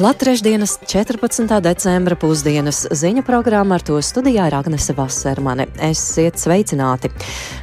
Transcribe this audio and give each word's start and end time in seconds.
Klāt 0.00 0.18
trešdienas 0.20 0.78
14. 0.88 1.60
decembra 1.60 2.16
pusdienas 2.16 2.86
ziņu 2.96 3.20
programma 3.26 3.76
ar 3.76 3.84
to 3.84 3.98
studijā 4.00 4.46
ir 4.48 4.54
Agnese 4.56 4.94
Vasermane. 4.96 5.66
Esiet 5.84 6.40
sveicināti! 6.40 7.10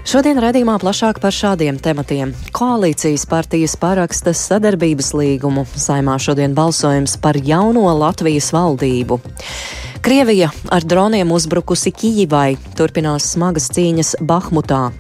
Šodien 0.06 0.38
redzījumā 0.42 0.76
plašāk 0.82 1.18
par 1.24 1.34
šādiem 1.34 1.80
tematiem. 1.82 2.36
Koalīcijas 2.54 3.26
partijas 3.30 3.74
paraksta 3.82 4.34
sadarbības 4.38 5.14
līgumu. 5.18 5.66
Saimā 5.74 6.20
šodien 6.22 6.54
balsojums 6.58 7.18
par 7.22 7.38
jauno 7.42 7.88
Latvijas 7.98 8.52
valdību. 8.54 9.18
Krievija 10.06 10.52
ar 10.70 10.86
droniem 10.86 11.32
uzbrukusi 11.34 11.96
Kijivai, 11.98 12.60
turpinās 12.78 13.32
smagas 13.34 13.72
cīņas 13.74 14.20
Bahmutā. 14.22 14.92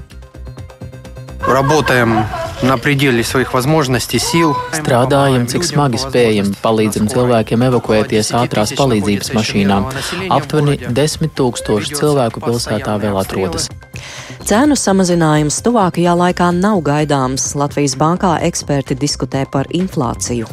Работаем 1.45 2.23
Strādājam, 4.74 5.44
cik 5.46 5.62
smagi 5.62 6.00
spējam, 6.02 6.48
palīdzam 6.58 7.06
cilvēkiem 7.12 7.62
evakuēties 7.68 8.32
ātrās 8.34 8.72
palīdzības 8.78 9.30
mašīnām. 9.36 9.86
Aptuveni 10.34 10.74
10 10.90 11.34
tūkstoši 11.38 11.94
cilvēku 12.00 12.42
pilsētā 12.42 12.96
vēl 12.98 13.20
atrodas. 13.20 13.68
Cēnu 14.48 14.74
samazinājums 14.74 15.60
tuvākajā 15.62 16.16
laikā 16.18 16.48
nav 16.58 16.82
gaidāms. 16.82 17.52
Latvijas 17.54 17.94
bankā 18.00 18.40
eksperti 18.48 18.98
diskutē 18.98 19.46
par 19.52 19.70
inflāciju 19.70 20.50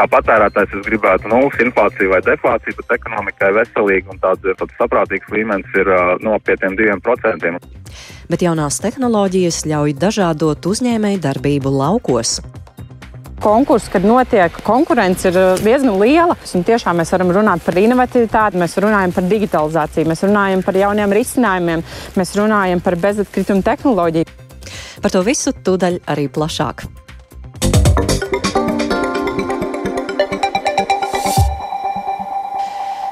kā 0.00 0.06
patērētājs 0.08 0.70
es 0.78 0.86
gribētu 0.86 1.28
nulles 1.28 1.56
inflāciju 1.60 2.12
vai 2.14 2.20
deflāciju, 2.24 2.76
bet 2.78 2.94
ekonomikai 2.94 3.50
veselīgi 3.58 4.08
un 4.14 4.20
tāds, 4.22 4.46
tāds 4.62 4.78
saprātīgs 4.78 5.28
līmenis 5.34 5.76
ir 5.76 5.90
no 6.24 6.38
apmēram 6.38 6.78
2%. 6.78 7.60
Bet 8.30 8.44
jaunās 8.46 8.78
tehnoloģijas 8.78 9.64
ļauj 9.66 9.96
dažādot 9.98 10.70
uzņēmēju 10.70 11.22
darbību 11.24 11.72
laukos 11.74 12.38
konkurss, 13.40 13.88
kad 13.88 14.04
notiek 14.04 14.52
konkurence, 14.66 15.30
ir 15.30 15.38
diezgan 15.64 15.96
liela. 16.00 16.36
Un 16.54 16.64
tiešām 16.68 17.00
mēs 17.00 17.12
varam 17.14 17.32
runāt 17.34 17.64
par 17.64 17.78
inovatīvitāti, 17.80 18.60
mēs 18.60 18.76
runājam 18.84 19.14
par 19.16 19.28
digitalizāciju, 19.30 20.10
mēs 20.12 20.24
runājam 20.28 20.64
par 20.66 20.76
jauniem 20.76 21.14
risinājumiem, 21.16 21.84
mēs 22.20 22.34
runājam 22.36 22.84
par 22.84 22.98
bezatkritumu 23.00 23.64
tehnoloģiju. 23.66 24.28
Par 25.00 25.14
to 25.14 25.24
visu 25.24 25.54
tūdaļ 25.56 26.02
arī 26.12 26.28
plašāk. 26.28 26.84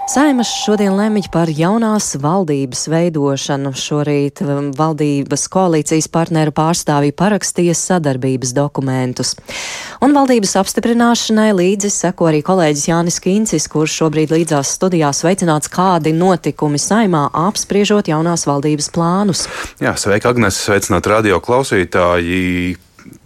Saimas 0.08 0.48
šodien 0.64 0.94
lemj 0.96 1.26
par 1.28 1.50
jaunās 1.52 2.14
valdības 2.16 2.86
veidošanu. 2.88 3.74
Šorīt 3.76 4.40
um, 4.40 4.70
valdības 4.72 5.42
koalīcijas 5.52 6.08
partneru 6.08 6.54
pārstāvji 6.56 7.12
parakstīja 7.12 7.74
sadarbības 7.76 8.54
dokumentus. 8.56 9.34
Un 10.00 10.16
valdības 10.16 10.56
apstiprināšanai 10.62 11.50
līdzi 11.58 11.92
seko 11.92 12.30
arī 12.30 12.40
kolēģis 12.46 12.86
Jānis 12.88 13.20
Kīncis, 13.20 13.68
kurš 13.68 13.98
šobrīd 14.00 14.32
līdzās 14.32 14.72
studijās 14.78 15.20
veicināts 15.28 15.68
kādi 15.68 16.16
notikumi 16.16 16.80
saimā 16.80 17.26
apspriežot 17.44 18.08
jaunās 18.08 18.48
valdības 18.48 18.88
plānus. 18.96 19.44
Jā, 19.84 19.92
sveika, 20.00 20.32
Agnes, 20.32 20.56
sveicināt 20.64 21.12
radio 21.12 21.36
klausītāji 21.44 22.78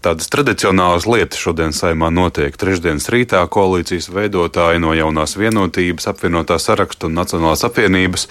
tādas 0.03 0.29
tradicionālas 0.33 1.07
lietas 1.07 1.39
šodien 1.39 1.73
saimā 1.75 2.11
notiek. 2.13 2.55
Trešdienas 2.59 3.07
rītā 3.13 3.43
koalīcijas 3.53 4.11
veidotāji 4.13 4.83
no 4.83 4.95
jaunās 4.97 5.37
vienotības, 5.39 6.09
apvienotā 6.11 6.59
saraksta 6.61 7.07
un 7.09 7.17
Nacionālās 7.19 7.63
apvienības 7.69 8.27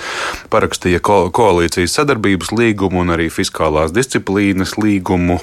parakstīja 0.51 0.99
ko 1.05 1.17
koalīcijas 1.33 1.95
sadarbības 1.99 2.51
līgumu 2.55 3.01
un 3.05 3.13
arī 3.15 3.29
fiskālās 3.31 3.93
disciplīnas 3.95 4.75
līgumu. 4.77 5.39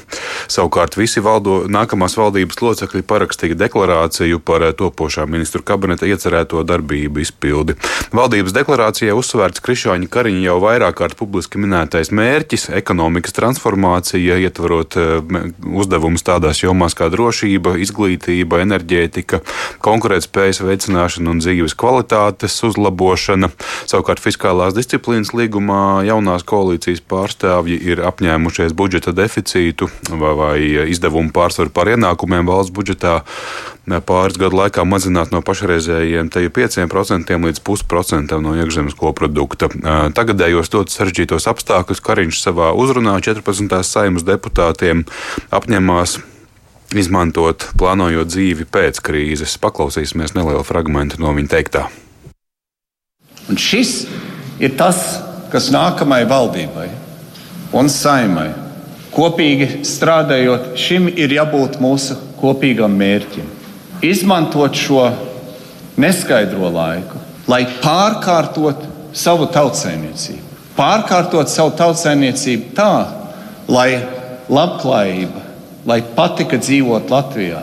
Savukārt 0.51 0.99
visi 1.01 1.23
valdo, 1.25 1.62
nākamās 1.71 2.19
valdības 2.21 2.61
locekļi 2.62 3.05
parakstīja 3.09 3.59
deklarāciju 3.59 4.43
par 4.44 4.67
topošā 4.77 5.25
ministru 5.31 5.65
kabineta 5.65 6.09
iecerēto 6.09 6.62
darbību 6.69 7.25
izpildi. 7.25 7.78
Valdības 8.17 8.56
deklarācijā 8.56 9.17
uzsvērts 9.17 9.65
Krišāņa 9.65 10.11
Kariņa 10.12 10.44
jau 10.44 10.59
vairāk 10.62 11.00
kārt 11.00 11.19
publiski 11.21 11.61
minētais 11.62 12.12
mērķis- 12.12 12.69
ekonomikas 12.81 13.37
transformācija, 13.37 14.38
ietverot 14.44 14.97
eh, 14.97 15.21
uzlabojumus 16.19 16.23
tādās 16.27 16.62
jomās 16.62 16.95
kā 16.95 17.09
drošība, 17.11 17.79
izglītība, 17.79 18.62
enerģētika, 18.62 19.41
konkurētspējas 19.81 20.62
veicināšana 20.62 21.31
un 21.31 21.41
dzīves 21.41 21.77
kvalitātes 21.79 22.62
uzlabošana. 22.65 23.51
Savukārt 23.87 24.21
fiskālās 24.21 24.75
disciplīnas 24.75 25.33
līgumā 25.33 26.05
jaunās 26.06 26.45
koalīcijas 26.45 27.01
pārstāvji 27.09 27.79
ir 27.79 28.03
apņēmušies 28.03 28.75
budžeta 28.75 29.12
deficītu 29.12 29.89
vai, 30.11 30.34
vai 30.34 30.59
izdevumu 30.91 31.33
pārsvaru 31.33 31.71
par 31.71 31.89
ienākumiem 31.89 32.47
valsts 32.47 32.75
budžetā 32.75 33.23
pāris 34.05 34.37
gadu 34.37 34.59
laikā 34.59 34.85
mazināt 34.85 35.33
no 35.33 35.41
pašreizējiem 35.45 36.29
5% 36.29 37.39
līdz 37.45 37.62
pusprocentam 37.65 38.43
no 38.45 38.55
iekšzemes 38.59 38.97
koprodukta. 38.99 39.71
Tagadējos 40.17 40.73
ļoti 40.75 40.95
sarežģītos 40.95 41.49
apstākļus 41.49 42.03
Kariņš 42.05 42.43
savā 42.43 42.73
uzrunā 42.77 43.17
14. 43.25 43.81
saimas 43.87 44.27
deputātiem 44.29 45.05
apņemās 45.55 46.07
izmantot, 46.97 47.69
plānojot 47.78 48.31
dzīvi 48.31 48.69
pēc 48.72 49.03
krīzes. 49.04 49.59
Paklausīsimies 49.60 50.37
nelielu 50.37 50.65
fragment 50.66 51.19
no 51.21 51.34
viņa 51.37 51.53
teiktā. 51.53 51.84
Un 53.49 53.60
šis 53.60 54.06
ir 54.60 54.76
tas, 54.76 55.21
kas 55.53 55.71
nākamajai 55.72 56.28
valdībai 56.28 56.88
un 57.76 57.88
saimai 57.93 58.50
kopīgi 59.12 59.84
strādājot, 59.88 60.75
šim 60.81 61.09
ir 61.12 61.32
jābūt 61.37 61.81
mūsu 61.82 62.16
kopīgam 62.41 62.97
mērķim 62.97 63.55
izmantot 64.03 64.75
šo 64.75 65.09
neskaidro 65.99 66.70
laiku, 66.70 67.19
lai 67.50 67.65
pārkārtot 67.82 68.84
savu 69.16 69.49
tautsēmniecību. 69.55 70.44
Pārkārtot 70.78 71.50
savu 71.50 71.72
tautsēmniecību 71.78 72.70
tā, 72.76 72.93
lai 73.66 73.88
labklājība, 74.49 75.43
lai 75.88 76.03
patika 76.15 76.59
dzīvot 76.60 77.10
Latvijā, 77.12 77.62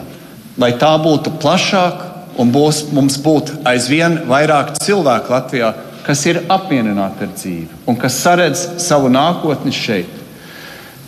lai 0.57 0.71
tā 0.81 0.91
būtu 1.01 1.35
plašāka 1.41 2.11
un 2.41 2.51
būs, 2.51 2.87
mums 2.95 3.19
būtu 3.21 3.61
aizvien 3.67 4.23
vairāk 4.29 4.75
cilvēku 4.81 5.33
Latvijā, 5.33 5.71
kas 6.05 6.21
ir 6.29 6.43
apmierināti 6.51 7.25
ar 7.25 7.33
dzīvi 7.33 7.81
un 7.89 7.97
kas 7.97 8.17
saredz 8.21 8.65
savu 8.83 9.09
nākotni 9.13 9.73
šeit. 9.73 10.11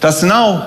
Tas 0.02 0.22
nav 0.26 0.62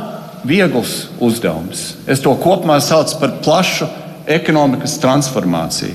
viegls 0.46 1.08
uzdevums. 1.22 1.94
Es 2.10 2.22
to 2.22 2.34
kopumā 2.42 2.80
saucu 2.82 3.18
par 3.20 3.36
plašu 3.44 3.88
ekonomikas 4.30 4.98
transformāciju. 5.02 5.94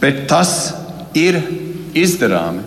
Bet 0.00 0.24
tas 0.30 0.72
ir 1.14 1.38
izdarāmi. 1.94 2.64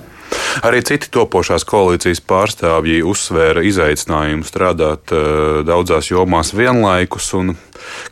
Arī 0.64 0.80
citi 0.86 1.10
topošās 1.12 1.66
koalīcijas 1.68 2.22
pārstāvji 2.24 3.02
uzsvēra 3.04 3.64
izaicinājumu 3.68 4.46
strādāt 4.48 5.12
uh, 5.12 5.60
daudzās 5.68 6.08
jomās 6.12 6.54
vienlaikus. 6.56 7.28
Un, 7.36 7.56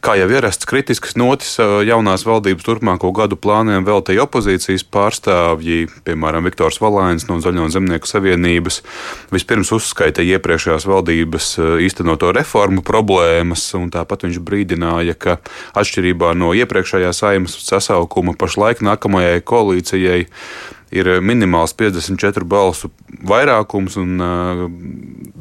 kā 0.04 0.18
jau 0.20 0.28
ierasts, 0.28 0.68
kritiskas 0.68 1.16
notis 1.20 1.54
uh, 1.62 1.80
jaunās 1.88 2.26
valdības 2.28 2.66
turpmāko 2.68 3.14
gadu 3.16 3.38
plāniem 3.40 3.88
veltīja 3.88 4.26
opozīcijas 4.26 4.84
pārstāvji, 4.92 5.88
piemēram, 6.08 6.44
Viktors 6.50 6.82
Valāns 6.84 7.30
no 7.30 7.40
Zaļo 7.44 7.70
zemnieku 7.72 8.10
savienības. 8.10 8.82
Vispirms 9.32 9.72
uzskaitīja 9.78 10.40
iepriekšējās 10.40 10.90
valdības 10.90 11.50
uh, 11.62 11.72
īstenoto 11.86 12.34
reformu 12.36 12.84
problēmas, 12.84 13.70
un 13.80 13.88
tāpat 13.94 14.28
viņš 14.28 14.44
brīdināja, 14.44 15.16
ka 15.16 15.40
atšķirībā 15.80 16.36
no 16.36 16.52
iepriekšējā 16.60 17.16
saimnes 17.16 17.56
sasaukuma 17.64 18.36
pašlaik 18.36 18.84
nākamajai 18.84 19.40
koalīcijai 19.48 20.24
ir 20.94 21.10
minimāls 21.26 21.74
54 21.78 22.46
balsu 22.48 22.92
vairākums, 23.28 23.98
un 24.02 24.22
uh, 24.22 24.66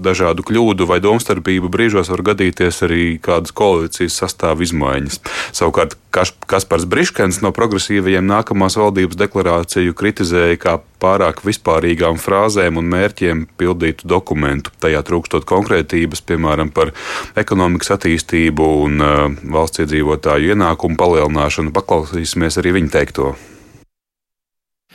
dažādu 0.02 0.44
kļūdu 0.46 0.86
vai 0.88 1.00
domstarpību 1.04 1.70
brīžos 1.72 2.10
var 2.12 2.24
gadīties 2.32 2.82
arī 2.86 3.04
kādas 3.22 3.54
koalīcijas 3.56 4.18
sastāvā 4.22 4.64
izmaiņas. 4.66 5.20
Savukārt 5.54 5.98
Kaspars 6.12 6.84
Briškens 6.88 7.40
no 7.44 7.52
progresīvajiem 7.56 8.26
nākamās 8.28 8.76
valdības 8.80 9.16
deklarāciju 9.20 9.96
kritizēja 9.96 10.58
kā 10.60 10.74
pārāk 11.02 11.40
vispārīgām 11.46 12.20
frāzēm 12.20 12.78
un 12.78 12.90
mērķiem 12.92 13.46
pildītu 13.60 14.08
dokumentu. 14.08 14.74
Tajā 14.82 15.00
trūkstot 15.08 15.48
konkrētības, 15.48 16.24
piemēram, 16.28 16.72
par 16.74 16.92
ekonomikas 17.38 17.94
attīstību 17.96 18.68
un 18.84 19.00
uh, 19.00 19.24
valsts 19.56 19.84
iedzīvotāju 19.86 20.54
ienākumu 20.56 21.00
palielināšanu. 21.00 21.74
Paklausīsimies 21.74 22.60
arī 22.62 22.76
viņa 22.80 22.94
teikto. 23.00 23.32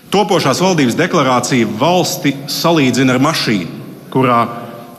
Topošās 0.07 0.62
valdības 0.63 0.95
deklarācija 0.95 1.68
valsti 1.80 2.31
salīdzina 2.48 3.18
ar 3.18 3.19
mašīnu, 3.25 3.74
kurā 4.13 4.38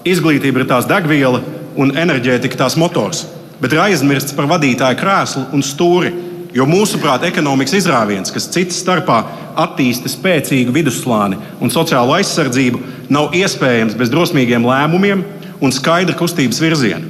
izglītība 0.04 0.60
ir 0.60 0.68
tās 0.68 0.88
degviela 0.88 1.40
un 1.80 1.94
enerģētika 1.96 2.58
tās 2.60 2.76
motors, 2.76 3.22
bet 3.56 3.72
ir 3.72 3.80
aizmirsts 3.86 4.36
par 4.36 4.50
vadītāju 4.50 4.98
krēslu 5.00 5.46
un 5.56 5.64
stūri. 5.64 6.12
Jo 6.52 6.64
mūsuprāt, 6.68 7.24
ekonomikas 7.28 7.74
izrāviens, 7.76 8.32
kas 8.32 8.48
citas 8.52 8.80
starpā 8.82 9.18
attīsta 9.64 10.08
spēcīgu 10.12 10.72
vidusslāni 10.76 11.36
un 11.60 11.72
sociālo 11.72 12.16
aizsardzību, 12.16 12.80
nav 13.12 13.36
iespējams 13.36 13.96
bez 13.96 14.12
drosmīgiem 14.12 14.64
lēmumiem 14.64 15.24
un 15.60 15.74
skaidra 15.76 16.16
kustības 16.16 16.60
virziena. 16.64 17.04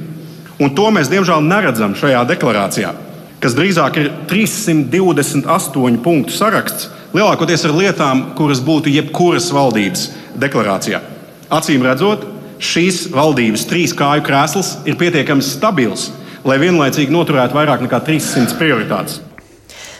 Un 0.59 0.71
to 0.75 0.87
mēs 0.91 1.11
diemžēl 1.11 1.43
neredzam 1.43 1.95
šajā 1.99 2.23
deklarācijā. 2.31 2.95
kas 3.39 3.55
drīzāk 3.55 3.97
ir 3.97 4.09
328 4.27 6.01
punktu 6.03 6.33
saraksts, 6.35 6.89
lielākoties 7.15 7.65
ar 7.67 7.75
lietām, 7.77 8.25
kuras 8.37 8.61
būtu 8.65 8.91
jebkuras 8.93 9.49
valdības 9.53 10.09
deklarācijā. 10.39 11.01
Acīm 11.49 11.85
redzot, 11.85 12.27
šīs 12.61 13.07
valdības 13.13 13.65
trīs 13.69 13.95
kāju 13.97 14.25
krēsls 14.27 14.75
ir 14.89 14.99
pietiekami 14.99 15.45
stabils, 15.45 16.09
lai 16.45 16.59
vienlaicīgi 16.61 17.13
noturētu 17.13 17.57
vairāk 17.57 17.83
nekā 17.85 18.03
300 18.05 18.59
prioritātes. 18.59 19.21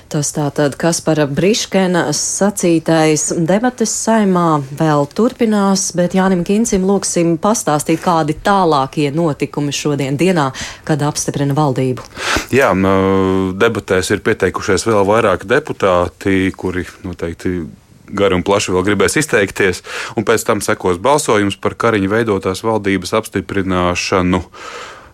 Tas 0.09 0.31
tātad, 0.33 0.73
kas 0.73 1.03
par 1.05 1.19
Briškena 1.29 2.07
sacītais 2.17 3.27
debates 3.45 3.91
saimā 3.93 4.57
vēl 4.79 5.05
turpinās, 5.13 5.91
bet 5.93 6.15
Jānim 6.17 6.41
Kincim 6.47 6.87
lūksim 6.89 7.35
pastāstīt, 7.37 8.01
kādi 8.01 8.33
tālākie 8.33 9.11
notikumi 9.13 9.69
šodien 9.69 10.17
dienā, 10.17 10.47
kad 10.87 11.05
apstiprina 11.05 11.53
valdību. 11.53 12.07
Jā, 12.49 12.71
debatēs 13.61 14.09
ir 14.09 14.25
pieteikušies 14.25 14.87
vēl 14.89 15.05
vairāk 15.11 15.45
deputāti, 15.45 16.49
kuri 16.57 16.87
noteikti 17.05 17.59
gari 18.09 18.39
un 18.39 18.41
plaši 18.41 18.73
vēl 18.73 18.87
gribēs 18.89 19.19
izteikties, 19.21 19.83
un 20.17 20.25
pēc 20.25 20.47
tam 20.47 20.65
sekos 20.65 20.97
balsojums 20.97 21.61
par 21.61 21.77
Kariņa 21.77 22.15
veidotās 22.17 22.65
valdības 22.65 23.13
apstiprināšanu. 23.21 24.41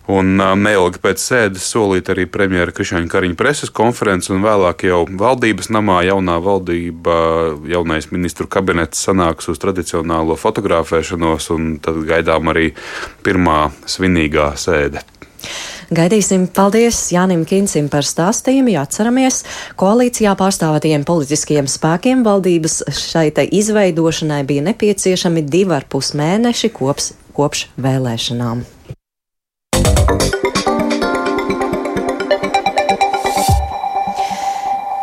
Un 0.06 0.36
neilgi 0.38 1.00
pēc 1.02 1.18
sēdes 1.18 1.64
solīt 1.66 2.06
arī 2.12 2.28
premjera 2.30 2.70
Krišņa 2.74 3.08
Kariņa 3.10 3.38
preses 3.38 3.72
konferences, 3.74 4.30
un 4.30 4.44
vēlāk 4.44 4.84
jau 4.86 5.00
valdības 5.10 5.72
namā 5.74 6.04
jaunā 6.06 6.36
valdība, 6.44 7.16
jaunais 7.66 8.06
ministru 8.12 8.46
kabinets 8.46 9.02
sanāks 9.02 9.50
uz 9.50 9.58
tradicionālo 9.62 10.38
fotografēšanos, 10.38 11.50
un 11.56 11.74
tad 11.82 11.98
gaidām 12.06 12.54
arī 12.54 12.70
pirmā 13.26 13.72
svinīgā 13.90 14.52
sēde. 14.62 15.02
Gaidīsim, 15.94 16.48
paldies 16.50 16.98
Jānim 17.14 17.44
Kincim 17.46 17.86
par 17.90 18.06
stāstījumu. 18.06 18.72
Ja 18.74 18.82
atceramies, 18.86 19.44
koalīcijā 19.78 20.32
pārstāvētajiem 20.38 21.06
politiskiem 21.06 21.70
spēkiem 21.70 22.24
valdības 22.26 22.80
šai 22.90 23.28
izveidošanai 23.46 24.42
bija 24.46 24.66
nepieciešami 24.70 25.46
divi 25.46 25.76
ar 25.78 25.86
pus 25.90 26.14
mēneši 26.18 26.74
kops, 26.74 27.12
kopš 27.38 27.68
vēlēšanām. 27.78 28.66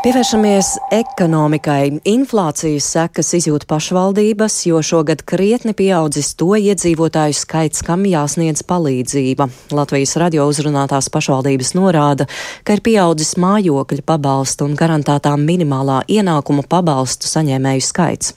Pievēršamies 0.04 0.70
ekonomikai. 0.92 2.02
Inflācijas 2.12 2.90
sekas 2.92 3.30
izjūt 3.38 3.64
pašvaldības, 3.70 4.58
jo 4.68 4.82
šogad 4.84 5.24
krietni 5.24 5.72
pieaudzis 5.80 6.34
to 6.36 6.50
iedzīvotāju 6.60 7.38
skaits, 7.40 7.86
kam 7.88 8.04
jāsniedz 8.04 8.66
palīdzība. 8.68 9.48
Latvijas 9.72 10.18
radio 10.20 10.50
uzrunātās 10.52 11.08
pašvaldības 11.08 11.72
norāda, 11.80 12.28
ka 12.68 12.76
ir 12.76 12.84
pieaudzis 12.84 13.38
mājokļa 13.40 14.04
pabalstu 14.04 14.68
un 14.68 14.76
garantētā 14.76 15.38
minimālā 15.40 16.04
ienākuma 16.12 16.68
pabalstu 16.68 17.32
saņēmēju 17.32 17.92
skaits. 17.94 18.36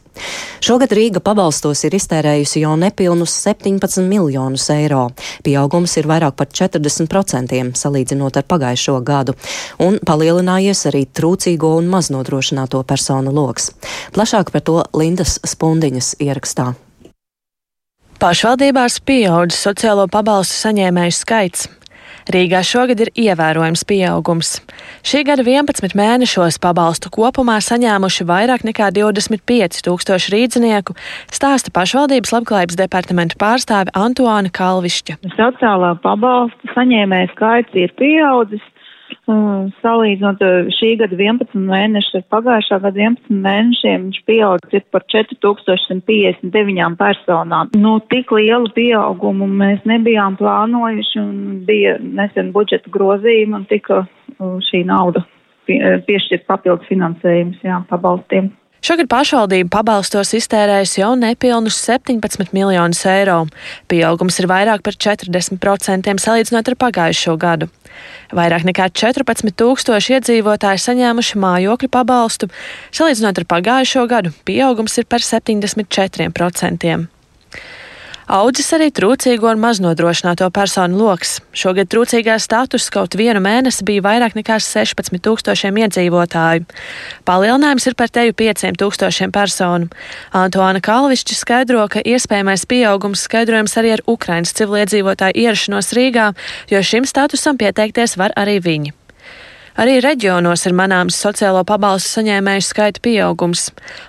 Šogad 0.65 0.93
Rīga 0.97 1.21
pabalstos 1.25 1.85
ir 1.87 1.97
iztērējusi 1.99 2.63
jau 2.65 2.75
nepilnus 2.81 3.35
17 3.45 4.07
miljonus 4.09 4.69
eiro. 4.75 5.09
Pieaugums 5.47 5.97
ir 6.01 6.09
vairāk 6.11 6.37
par 6.39 6.49
40% 6.51 7.77
salīdzinot 7.77 8.41
ar 8.41 8.49
pagājušo 8.49 8.97
gadu, 9.07 9.37
un 9.83 10.01
palielinājies 10.07 10.87
arī 10.91 11.05
trūcīgo 11.07 11.77
un 11.81 11.93
maznodrošināto 11.93 12.83
personu 12.89 13.35
loks. 13.37 13.71
Plašāk 14.17 14.51
par 14.55 14.67
to 14.67 14.83
Lindas 14.97 15.39
Spundiņas 15.47 16.17
ierakstā. 16.25 16.73
Pašvaldībās 18.17 19.03
pieaudzis 19.05 19.61
sociālo 19.67 20.07
pabalstu 20.09 20.57
saņēmēju 20.65 21.13
skaits. 21.13 21.67
Rīgā 22.27 22.59
šogad 22.67 22.99
ir 23.05 23.11
ievērojams 23.15 23.85
pieaugums. 23.87 24.57
Šī 25.07 25.21
gada 25.29 25.45
11 25.47 25.95
mēnešos 25.95 26.59
pabalstu 26.63 27.13
kopumā 27.15 27.61
saņēmuši 27.63 28.27
vairāk 28.27 28.65
nekā 28.67 28.89
25 28.97 29.79
tūkstoši 29.87 30.33
rīdzinieku, 30.35 30.97
stāsta 31.31 31.71
pašvaldības 31.77 32.35
labklājības 32.35 32.81
departamenta 32.83 33.39
pārstāve 33.39 33.95
Antuāna 33.95 34.51
Kalvišķa. 34.51 35.21
Sociālā 35.37 35.93
pabalsta 36.03 36.75
saņēmēja 36.75 37.31
skaits 37.37 37.79
ir 37.79 37.95
pieaudzis 38.01 38.65
Salīdzinot 39.27 40.43
šī 40.77 40.93
gada 41.01 41.17
11 41.19 41.55
mēnešus 41.59 42.19
ar 42.21 42.25
pagājušā 42.35 42.79
gada 42.85 43.01
11 43.03 43.41
mēnešiem, 43.47 44.09
viņš 44.09 44.21
pieaudzis 44.29 44.85
par 44.95 45.03
4159 45.13 46.99
personām. 47.01 47.73
Nu, 47.79 47.97
tik 48.13 48.31
lielu 48.35 48.71
pieaugumu 48.77 49.47
mēs 49.51 49.87
nebijām 49.89 50.39
plānojuši 50.41 51.23
un 51.23 51.35
bija 51.69 51.97
nesen 52.03 52.53
budžeta 52.55 52.91
grozījuma 52.95 53.63
un 53.63 53.67
tika 53.71 54.05
šī 54.71 54.85
nauda 54.87 55.25
piešķirt 55.67 56.47
papildus 56.47 56.87
finansējums, 56.91 57.59
jā, 57.67 57.81
pabalstiem. 57.91 58.53
Šogad 58.87 59.09
pašvaldība 59.11 59.81
pabalstos 59.81 60.31
iztērējusi 60.37 61.01
jau 61.01 61.09
nepilnus 61.19 61.75
17 61.89 62.53
miljonus 62.55 63.01
eiro. 63.11 63.41
Pieaugums 63.91 64.37
ir 64.39 64.47
vairāk 64.47 64.85
par 64.87 64.95
40% 64.95 66.13
salīdzinot 66.23 66.71
ar 66.71 66.77
pagājušo 66.85 67.35
gadu. 67.43 67.67
Vairāk 68.39 68.63
nekā 68.69 68.87
14 68.95 69.51
tūkstoši 69.59 70.15
iedzīvotāji 70.21 70.85
saņēmuši 70.85 71.43
mājokļu 71.43 71.91
pabalstu, 71.99 72.47
salīdzinot 72.95 73.43
ar 73.43 73.49
pagājušo 73.57 74.07
gadu 74.13 74.31
pieaugums 74.47 74.95
ir 75.03 75.11
par 75.11 75.25
74%. 75.33 76.95
Audzis 78.27 78.73
arī 78.75 78.89
trūcīgo 78.91 79.47
un 79.53 79.61
maznodrošināto 79.63 80.49
personu 80.51 80.99
lokus. 80.99 81.37
Šogad 81.55 81.87
trūcīgā 81.93 82.41
status 82.43 82.89
kaut 82.91 83.15
vienu 83.15 83.39
mēnesi 83.45 83.87
bija 83.87 84.03
vairāk 84.03 84.35
nekā 84.35 84.57
16 84.59 85.23
tūkstošiem 85.23 85.79
iedzīvotāju. 85.85 86.67
Palielinājums 87.29 87.87
ir 87.87 87.95
par 87.95 88.11
teju 88.11 88.35
5 88.35 88.67
tūkstošiem 88.83 89.31
personu. 89.31 89.87
Antoāna 90.35 90.83
Kalvišķa 90.83 91.39
skaidro, 91.39 91.87
ka 91.87 92.03
iespējamais 92.03 92.67
pieaugums 92.67 93.23
skaidrojams 93.31 93.79
arī 93.79 93.95
ar 94.01 94.07
Ukrainas 94.11 94.59
civiliedzīvotāju 94.59 95.47
ierašanos 95.47 95.95
Rīgā, 95.95 96.33
jo 96.75 96.83
šim 96.83 97.07
statusam 97.07 97.63
pieteikties 97.63 98.19
var 98.19 98.35
arī 98.35 98.59
viņi. 98.59 98.97
Arī 99.77 99.99
reģionos 100.01 100.63
ir 100.65 100.73
manāms 100.77 101.19
sociālo 101.21 101.61
pabalstu 101.69 102.17
saņēmēju 102.17 102.65
skaita 102.65 103.03
pieaugums. 103.05 103.67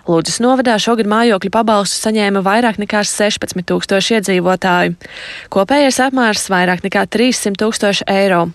Lūdzes 0.07 0.39
novadā 0.43 0.77
šogad 0.79 1.09
mājokļu 1.11 1.51
pabalstu 1.51 2.07
saņēma 2.07 2.43
vairāk 2.45 2.79
nekā 2.79 3.03
16 3.03 3.67
tūkstoši 3.67 4.17
iedzīvotāju. 4.19 4.95
Kopējais 5.51 5.99
apmērs 6.07 6.47
vairāk 6.53 6.87
nekā 6.87 7.03
300 7.11 7.59
tūkstoši 7.59 8.07
eiro. 8.13 8.45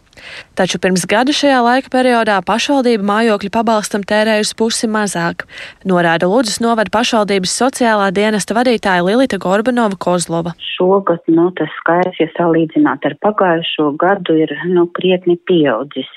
Taču 0.59 0.81
pirms 0.83 1.07
gada 1.09 1.33
šajā 1.33 1.61
laika 1.65 1.93
periodā 1.93 2.39
pašvaldība 2.47 3.07
mājokļu 3.09 3.51
pabalstam 3.55 4.05
tērējusi 4.09 4.57
pusi 4.59 4.89
mazāk, 4.91 5.47
norāda 5.89 6.29
Lūdzes 6.31 6.61
novada 6.65 6.93
pašvaldības 6.93 7.55
sociālā 7.63 8.11
dienesta 8.15 8.57
vadītāja 8.57 9.05
Lilita 9.07 9.39
Gorbanova 9.43 9.99
Kozlova. 9.99 10.55
Šogad 10.75 11.25
nu, 11.31 11.49
tas 11.59 11.73
skaits, 11.81 12.21
ja 12.21 12.29
salīdzināt 12.37 13.07
ar 13.09 13.17
pagājušo 13.25 13.93
gadu, 14.01 14.37
ir 14.45 14.53
nu, 14.69 14.87
krietni 14.99 15.39
pieaudzis. 15.49 16.11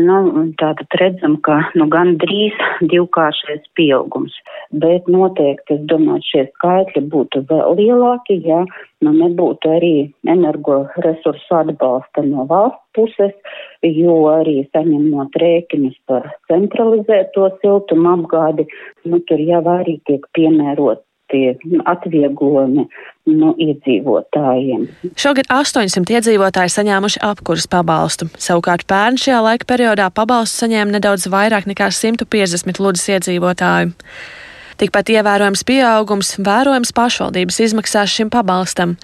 Nu, 0.00 0.22
tātad 0.60 0.96
redzam, 1.00 1.36
ka 1.44 1.58
nu, 1.78 1.88
gan 1.92 2.16
drīz 2.22 2.56
divkāršais 2.92 3.66
pieaugums, 3.78 4.36
bet 4.84 5.10
noteikti, 5.10 5.76
es 5.76 5.84
domāju, 5.90 6.24
šie 6.30 6.46
skaitļi 6.52 7.04
būtu 7.12 7.44
vēl 7.50 7.76
lielāki, 7.80 8.40
ja 8.46 8.62
nu, 9.02 9.12
nebūtu 9.12 9.72
arī 9.76 9.94
energoresursu 10.28 11.58
atbalsta 11.62 12.24
no 12.26 12.46
valsts 12.50 12.80
puses, 12.96 13.32
jo 13.86 14.18
arī 14.32 14.62
saņemot 14.72 15.38
rēķinus 15.42 15.96
par 16.06 16.28
centralizēto 16.50 17.48
siltumu 17.62 18.12
apgādi, 18.16 18.68
nu, 19.06 19.22
tur 19.28 19.42
jau 19.42 19.62
arī 19.76 19.98
tiek 20.08 20.28
piemērot 20.36 21.02
atvieglojumi 21.88 22.82
no 23.32 23.52
iedzīvotājiem. 23.56 24.84
Šogad 25.16 25.48
800 25.48 26.18
iedzīvotāji 26.18 26.74
saņēmuši 26.74 27.22
apkuras 27.24 27.68
pabalstu. 27.72 28.28
Savukārt 28.36 28.84
pērn 28.90 29.16
šajā 29.20 29.40
laika 29.46 29.68
periodā 29.68 30.10
pabalstu 30.14 30.66
saņēma 30.66 30.98
nedaudz 30.98 31.28
vairāk 31.32 31.68
nekā 31.70 31.88
150 31.88 32.82
ludzes 32.82 33.08
iedzīvotāju. 33.16 33.94
Tikpat 34.82 35.12
ievērojams 35.14 35.60
pieaugums 35.62 36.32
vērojams 36.42 36.90
pašvaldības 36.96 37.60
izmaksās 37.62 38.10
šim 38.10 38.32
pabalstam. 38.34 38.96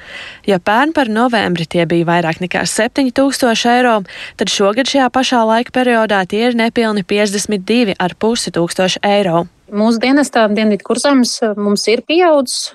Ja 0.43 0.57
pērn 0.59 0.91
par 0.97 1.07
novembri 1.07 1.69
tie 1.71 1.85
bija 1.87 2.09
vairāk 2.09 2.41
nekā 2.43 2.65
7000 2.67 3.71
eiro, 3.77 3.93
tad 4.41 4.51
šogad 4.51 4.91
šajā 4.91 5.07
pašā 5.15 5.45
laika 5.47 5.77
periodā 5.77 6.25
tie 6.27 6.49
ir 6.49 6.59
nepilni 6.59 7.07
52,5 7.07 8.51
tūkstoši 8.59 9.05
eiro. 9.07 9.45
Mūsu 9.71 10.03
dienestā 10.03 10.49
Dienvidu 10.51 10.83
kursams 10.91 11.37
mums 11.55 11.87
ir 11.93 12.03
pieaudzis 12.03 12.73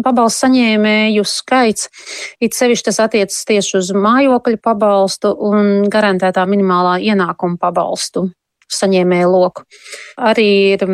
pabalstu 0.00 0.46
saņēmēju 0.46 1.28
skaits. 1.28 1.92
It 2.40 2.56
sevišķi 2.56 2.88
tas 2.88 3.04
attiecas 3.04 3.44
tieši 3.52 3.76
uz 3.82 3.92
mājokļu 3.92 4.64
pabalstu 4.64 5.36
un 5.44 5.90
garantētā 5.92 6.48
minimālā 6.48 7.02
ienākuma 7.04 7.60
pabalstu 7.60 8.30
saņēmēju 8.74 9.32
loku. 9.32 9.64
Arī 10.18 10.50
ir 10.76 10.84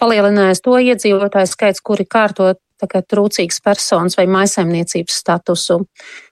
palielinājies 0.00 0.62
to 0.64 0.78
iedzīvotāju 0.78 1.50
skaits, 1.50 1.82
kuri 1.84 2.06
kārto 2.08 2.54
trūcīgas 2.84 3.62
personas 3.64 4.18
vai 4.18 4.26
maisaimniecības 4.28 5.20
statusu. 5.22 5.80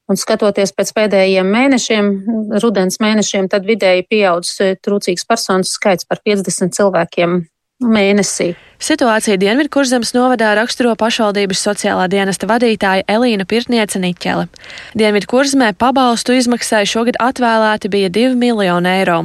Un 0.04 0.20
skatoties 0.20 0.74
pēc 0.76 0.92
pēdējiem 0.92 1.48
mēnešiem, 1.48 2.10
rudens 2.60 3.00
mēnešiem, 3.00 3.48
tad 3.48 3.64
vidēji 3.64 4.04
pieaudzis 4.10 4.76
trūcīgas 4.84 5.24
personas 5.24 5.72
skaits 5.72 6.04
par 6.04 6.20
50 6.20 6.76
cilvēkiem 6.76 7.38
mēnesī. 7.80 8.52
Situācija 8.82 9.36
Dienvidkurzemes 9.38 10.10
novadā 10.16 10.50
raksturo 10.58 10.94
pašvaldības 10.98 11.60
sociālā 11.66 12.08
dienesta 12.10 12.48
vadītāja 12.50 13.06
Elīna 13.10 13.46
Pirtniece 13.46 14.00
Niķele. 14.02 14.48
Dienvidkurzemē 14.98 15.72
pabalstu 15.78 16.34
izmaksai 16.34 16.82
šogad 16.90 17.18
atvēlēti 17.22 17.90
bija 17.92 18.10
2 18.10 18.34
miljoni 18.38 18.90
eiro. 18.90 19.20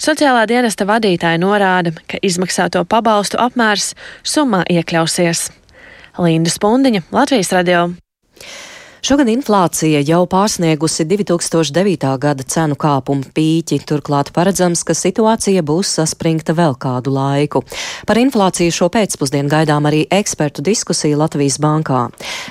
Sociālā 0.00 0.46
dienesta 0.50 0.88
vadītāja 0.88 1.40
norāda, 1.42 1.92
ka 2.08 2.20
izmaksāto 2.22 2.84
pabalstu 2.88 3.40
apmērs 3.40 3.92
summā 4.24 4.64
iekļausies. 4.72 5.50
Linda 6.18 6.50
Spundiņa, 6.50 7.04
Latvijas 7.12 7.52
radio. 7.52 7.90
Šogad 9.04 9.28
inflācija 9.28 9.98
jau 10.00 10.22
pārsniegusi 10.24 11.04
2009. 11.04 12.06
gada 12.16 12.44
cenu 12.48 12.72
kāpumu 12.80 13.26
pīķi, 13.36 13.76
turklāt 13.84 14.30
paredzams, 14.32 14.80
ka 14.80 14.94
situācija 14.96 15.60
būs 15.60 15.90
saspringta 15.98 16.54
vēl 16.56 16.72
kādu 16.80 17.12
laiku. 17.12 17.60
Par 18.08 18.16
inflāciju 18.16 18.72
šo 18.72 18.88
pēcpusdienu 18.94 19.52
gaidām 19.52 19.84
arī 19.90 20.06
ekspertu 20.08 20.64
diskusija 20.64 21.18
Latvijas 21.20 21.58
bankā. 21.60 22.06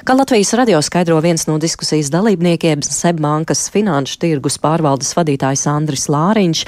Kā 0.06 0.14
Latvijas 0.14 0.54
radio 0.60 0.84
skaidro 0.86 1.18
viens 1.26 1.48
no 1.50 1.56
diskusijas 1.58 2.12
dalībniekiem, 2.14 2.86
Sebbankas 2.86 3.66
finanšu 3.74 4.22
tirgus 4.22 4.60
pārvaldes 4.62 5.10
vadītājs 5.18 5.66
Andris 5.74 6.06
Lāriņš, 6.06 6.64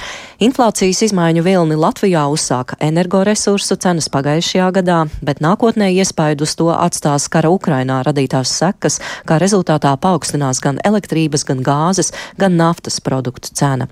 inflācijas 0.50 1.04
izmaiņu 1.12 1.46
vilni 1.46 1.77
Latvijā 1.77 2.25
uzsāka 2.34 2.80
energoresursu 2.89 3.77
cenas 3.77 4.10
pagājušajā 4.10 4.74
gadā, 4.82 4.98
bet 5.22 5.46
nākotnē 5.46 5.94
iespaidu 5.94 6.50
uz 6.50 6.58
to 6.58 6.74
atstās 6.74 7.30
kara 7.30 7.54
Ukrainā 7.54 8.01
radītās 8.10 8.58
sekas, 8.63 8.98
kā 9.30 9.38
rezultātā 9.38 9.75
rezultātā 9.75 9.96
paaugstinās 10.00 10.62
gan 10.63 10.79
elektrības, 10.84 11.44
gan 11.46 11.62
gāzes, 11.63 12.12
gan 12.39 12.55
naftas 12.58 13.01
produktu 13.01 13.51
cena. 13.53 13.88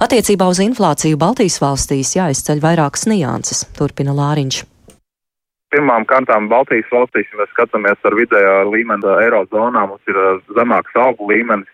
Attiecībā 0.00 0.46
uz 0.48 0.60
inflāciju 0.60 1.18
Baltijas 1.18 1.60
valstīs 1.60 2.16
jāizceļ 2.16 2.60
vairākas 2.62 3.06
nianses, 3.06 3.66
turpina 3.76 4.12
Lāriņš. 4.14 4.64
Pirmām 5.74 6.04
kārtām 6.06 6.48
Baltijas 6.48 6.86
valstīs, 6.92 7.26
ja 7.32 7.40
mēs 7.40 7.50
skatāmies 7.50 7.98
ar 8.04 8.14
vidējā 8.14 8.64
līmeni 8.70 9.10
Eirozonā, 9.24 9.88
mums 9.88 10.06
ir 10.06 10.18
zemāks 10.54 10.94
augu 10.94 11.26
līmenis, 11.32 11.70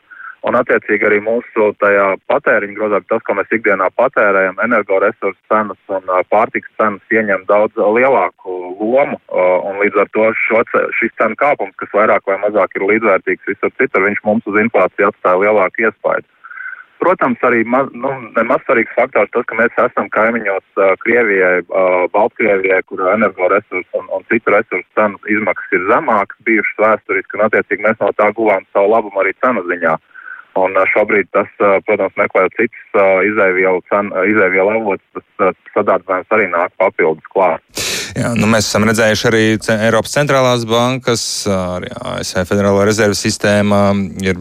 Un, 0.49 0.57
attiecīgi, 0.57 1.05
arī 1.05 1.19
mūsu 1.21 1.67
tajā 1.83 2.15
patēriņa 2.31 2.77
grozā, 2.79 3.03
tas, 3.13 3.21
ko 3.27 3.37
mēs 3.37 3.51
ikdienā 3.53 3.91
patērējam, 4.01 4.57
energoresursu 4.65 5.37
cenas 5.53 5.93
un 5.93 6.09
pārtikas 6.33 6.73
cenas 6.81 7.13
ieņem 7.13 7.45
daudz 7.51 7.77
lielāku 7.77 8.57
lomu. 8.81 9.21
Un 9.29 9.81
līdz 9.83 10.01
ar 10.01 10.09
to 10.17 10.31
šo, 10.47 10.65
šis 10.97 11.13
cenu 11.21 11.37
kāpums, 11.41 11.77
kas 11.77 11.93
vairāk 11.93 12.25
vai 12.31 12.41
mazāk 12.41 12.79
ir 12.79 12.89
līdzvērtīgs 12.89 13.53
visur 13.53 13.75
citur, 13.77 14.07
viņš 14.09 14.25
mums 14.25 14.49
uz 14.49 14.61
inflāciju 14.65 15.11
atstāja 15.11 15.45
lielāku 15.45 15.91
iespēju. 15.91 16.29
Protams, 17.01 17.41
arī 17.49 17.63
maz, 17.65 17.87
nu, 17.97 18.11
nemaz 18.37 18.61
svarīgs 18.67 18.93
faktors 18.93 19.31
tas, 19.33 19.45
ka 19.49 19.57
mēs 19.57 19.77
esam 19.81 20.09
kaimiņos 20.13 20.83
Krievijai, 21.01 21.63
Baltkrievijai, 22.13 22.83
kur 22.89 23.07
energoresursu 23.13 24.01
un, 24.01 24.09
un 24.17 24.27
citu 24.29 24.53
resursu 24.53 24.85
cenu 24.97 25.21
izmaksas 25.33 25.79
ir 25.79 25.87
zemākas 25.89 26.45
bijušas 26.49 26.83
vēsturiski, 26.85 27.39
un 27.39 27.47
attiecīgi 27.47 27.87
mēs 27.87 28.01
no 28.05 28.13
tā 28.21 28.29
guvām 28.37 28.69
savu 28.73 28.93
labumu 28.93 29.25
arī 29.25 29.33
cenu 29.41 29.65
ziņā. 29.69 29.97
Un 30.61 30.77
šobrīd 30.93 31.31
tas, 31.37 31.51
protams, 31.87 32.17
meklējot 32.21 32.59
citas 32.59 33.05
izēvielu 33.31 34.75
avotus, 34.77 35.25
tas 35.41 35.57
sadarbojums 35.75 36.37
arī 36.37 36.51
nāk 36.53 36.75
papildus 36.81 37.33
klāt. 37.33 37.65
Jā, 38.17 38.33
nu 38.35 38.49
mēs 38.51 38.67
esam 38.67 38.85
redzējuši 38.89 39.27
arī 39.29 39.43
Eiropas 39.87 40.15
centrālās 40.17 40.65
bankas, 40.69 41.23
arī 41.51 41.91
ASV 41.95 42.43
Federālo 42.49 42.83
rezervu 42.87 43.15
sistēma 43.17 43.81
ir 44.25 44.39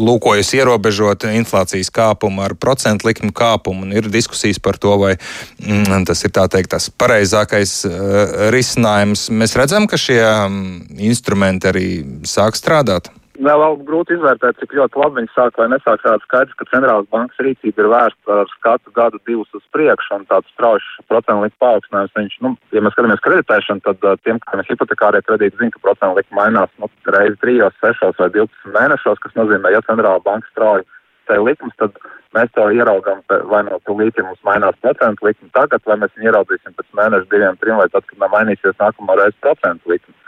lūkojusi 0.00 0.60
ierobežot 0.62 1.26
inflācijas 1.28 1.92
kāpumu 1.92 2.44
ar 2.46 2.56
procentu 2.56 3.10
likmu 3.10 3.32
kāpumu, 3.36 3.84
un 3.86 3.96
ir 3.96 4.08
diskusijas 4.12 4.60
par 4.62 4.80
to, 4.80 4.94
vai 5.00 5.12
mm, 5.14 6.06
tas 6.08 6.24
ir 6.24 6.32
tā 6.32 6.46
teikt 6.52 6.72
tas 6.72 6.88
pareizākais 6.88 7.74
uh, 7.88 8.48
risinājums. 8.54 9.28
Mēs 9.30 9.58
redzam, 9.60 9.88
ka 9.90 10.00
šie 10.00 10.22
um, 10.24 10.62
instrumenti 10.96 11.68
arī 11.68 11.88
sāk 12.28 12.56
strādāt. 12.56 13.12
Vēl 13.42 13.74
grūti 13.82 14.14
izvērtēt, 14.14 14.60
cik 14.60 14.74
ļoti 14.76 15.00
labi 15.00 15.18
viņi 15.18 15.30
sāk 15.34 15.56
vai 15.58 15.64
nesāk 15.72 16.02
tādu 16.04 16.22
skaidrs, 16.22 16.54
ka 16.60 16.66
centrālās 16.70 17.08
bankas 17.10 17.40
rīcība 17.42 17.82
ir 17.82 17.88
vērsta 17.90 18.36
ar 18.44 18.52
skatu 18.52 18.92
gadu 18.94 19.18
divus 19.26 19.50
uz 19.58 19.64
priekšu 19.74 20.14
un 20.20 20.28
tāds 20.30 20.46
strauji 20.54 20.84
procentu 21.10 21.48
likuma 21.48 21.62
paaugstinājums. 21.64 22.14
Viņš, 22.20 22.36
nu, 22.46 22.52
ja 22.70 22.84
mēs 22.86 22.94
skatāmies 22.94 23.24
kreditēšanu, 23.24 23.82
tad 23.88 24.06
uh, 24.06 24.14
tiem, 24.22 24.38
kam 24.46 24.62
ir 24.62 24.70
hipotekārie 24.70 25.24
kredīti, 25.26 25.58
zina, 25.58 25.74
ka 25.74 25.82
procentu 25.88 26.20
likuma 26.20 26.44
mainās 26.44 26.70
nu, 26.78 26.90
reizi 27.16 27.40
trijos, 27.42 27.74
sešos 27.82 28.22
vai 28.22 28.30
divpadsmit 28.30 28.78
mēnešos, 28.78 29.22
kas 29.26 29.38
nozīmē, 29.40 29.74
ja 29.74 29.82
centrāla 29.90 30.22
banka 30.22 30.46
strauji 30.54 30.86
te 31.26 31.42
likums, 31.42 31.74
tad 31.82 31.98
mēs 32.38 32.54
to 32.54 32.70
ieraugam, 32.70 33.26
vai 33.50 33.66
no 33.66 33.82
tūlīt, 33.88 34.22
mums 34.22 34.46
mainās 34.46 34.78
procentu 34.86 35.26
likuma 35.26 35.56
tagad, 35.58 35.82
vai 35.90 35.98
mēs 35.98 36.14
viņu 36.14 36.30
ieraudzīsim 36.30 36.78
pēc 36.78 36.94
mēneša, 36.94 37.30
diviem, 37.34 37.58
trim, 37.58 37.82
vai 37.82 37.90
tad, 37.90 38.06
kad 38.06 38.22
mainīsies 38.38 38.78
nākamā 38.78 39.18
reize 39.18 39.40
procentu 39.42 39.96
likuma. 39.96 40.21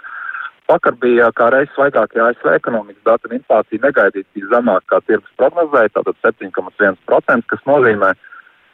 Vakar 0.65 0.95
bija 0.97 1.27
kā 1.37 1.51
reizes 1.53 1.75
svaigākie 1.77 2.23
ASV 2.25 2.55
ekonomikas 2.55 3.03
dati, 3.05 3.29
un 3.29 3.37
inflācija 3.37 3.83
negaidīti 3.83 4.39
bija 4.39 4.55
zemāka 4.55 4.95
kā 4.95 5.01
tirgus 5.05 5.35
prognozēja, 5.41 5.91
tātad 5.99 6.17
7,1%, 6.25 7.45
kas 7.51 7.67
nozīmē, 7.69 8.15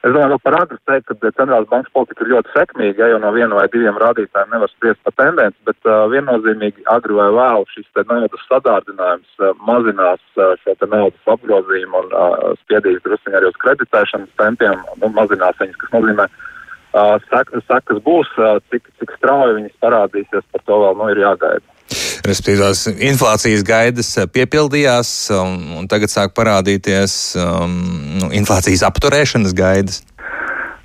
es 0.06 0.12
domāju, 0.14 0.36
ka 0.36 0.44
par 0.44 0.56
agru 0.60 0.78
teikt, 0.86 1.08
ka 1.08 1.32
centrālās 1.34 1.66
bankas 1.72 1.90
politika 1.96 2.22
ir 2.22 2.30
ļoti 2.36 2.54
sekmīga, 2.54 3.02
ja 3.02 3.08
jau 3.10 3.18
no 3.24 3.32
viena 3.34 3.58
vai 3.58 3.64
diviem 3.72 3.98
rādītājiem 3.98 4.54
nevar 4.54 4.70
spriest 4.70 5.02
par 5.02 5.16
tendenci, 5.18 5.58
bet 5.66 5.90
uh, 5.90 6.04
viennozīmīgi 6.12 6.86
agri 6.94 7.16
vai 7.18 7.26
vēl 7.40 7.66
šis 7.72 7.90
te 7.98 8.06
naudas 8.12 8.46
sadārdinājums 8.52 9.42
uh, 9.42 9.50
mazinās 9.66 10.22
uh, 10.38 10.54
šo 10.62 10.76
te 10.78 10.90
naudas 10.94 11.34
apgrozījumu 11.34 12.04
un 12.04 12.14
uh, 12.14 12.54
spiedīs 12.62 13.02
drusciņi 13.02 13.40
arī 13.40 13.50
uz 13.50 13.58
kreditēšanas 13.66 14.38
tempiem, 14.38 14.78
nu, 15.02 15.10
mazinās 15.18 15.58
viņas, 15.58 15.82
kas 15.82 15.98
nozīmē, 15.98 16.30
uh, 16.30 17.18
sekas 17.26 17.66
sak, 17.66 17.92
būs, 18.06 18.30
uh, 18.38 18.62
cik, 18.70 18.86
cik 19.02 19.18
strauji 19.18 19.58
viņas 19.58 19.76
parādīsies, 19.82 20.48
par 20.54 20.66
to 20.70 20.80
vēl 20.86 20.98
nu, 21.02 21.10
ir 21.10 21.24
jāgaida. 21.26 21.79
Respektīvi, 22.26 22.60
tās 22.60 22.84
inflācijas 22.90 23.64
gaidas 23.66 24.10
eh, 24.20 24.28
piepildījās, 24.28 25.10
un, 25.36 25.56
un 25.80 25.88
tagad 25.90 26.12
sāk 26.12 26.34
parādīties 26.36 27.16
um, 27.40 27.74
nu, 28.20 28.30
inflācijas 28.36 28.84
apturēšanas 28.90 29.56
gaidas. 29.56 30.02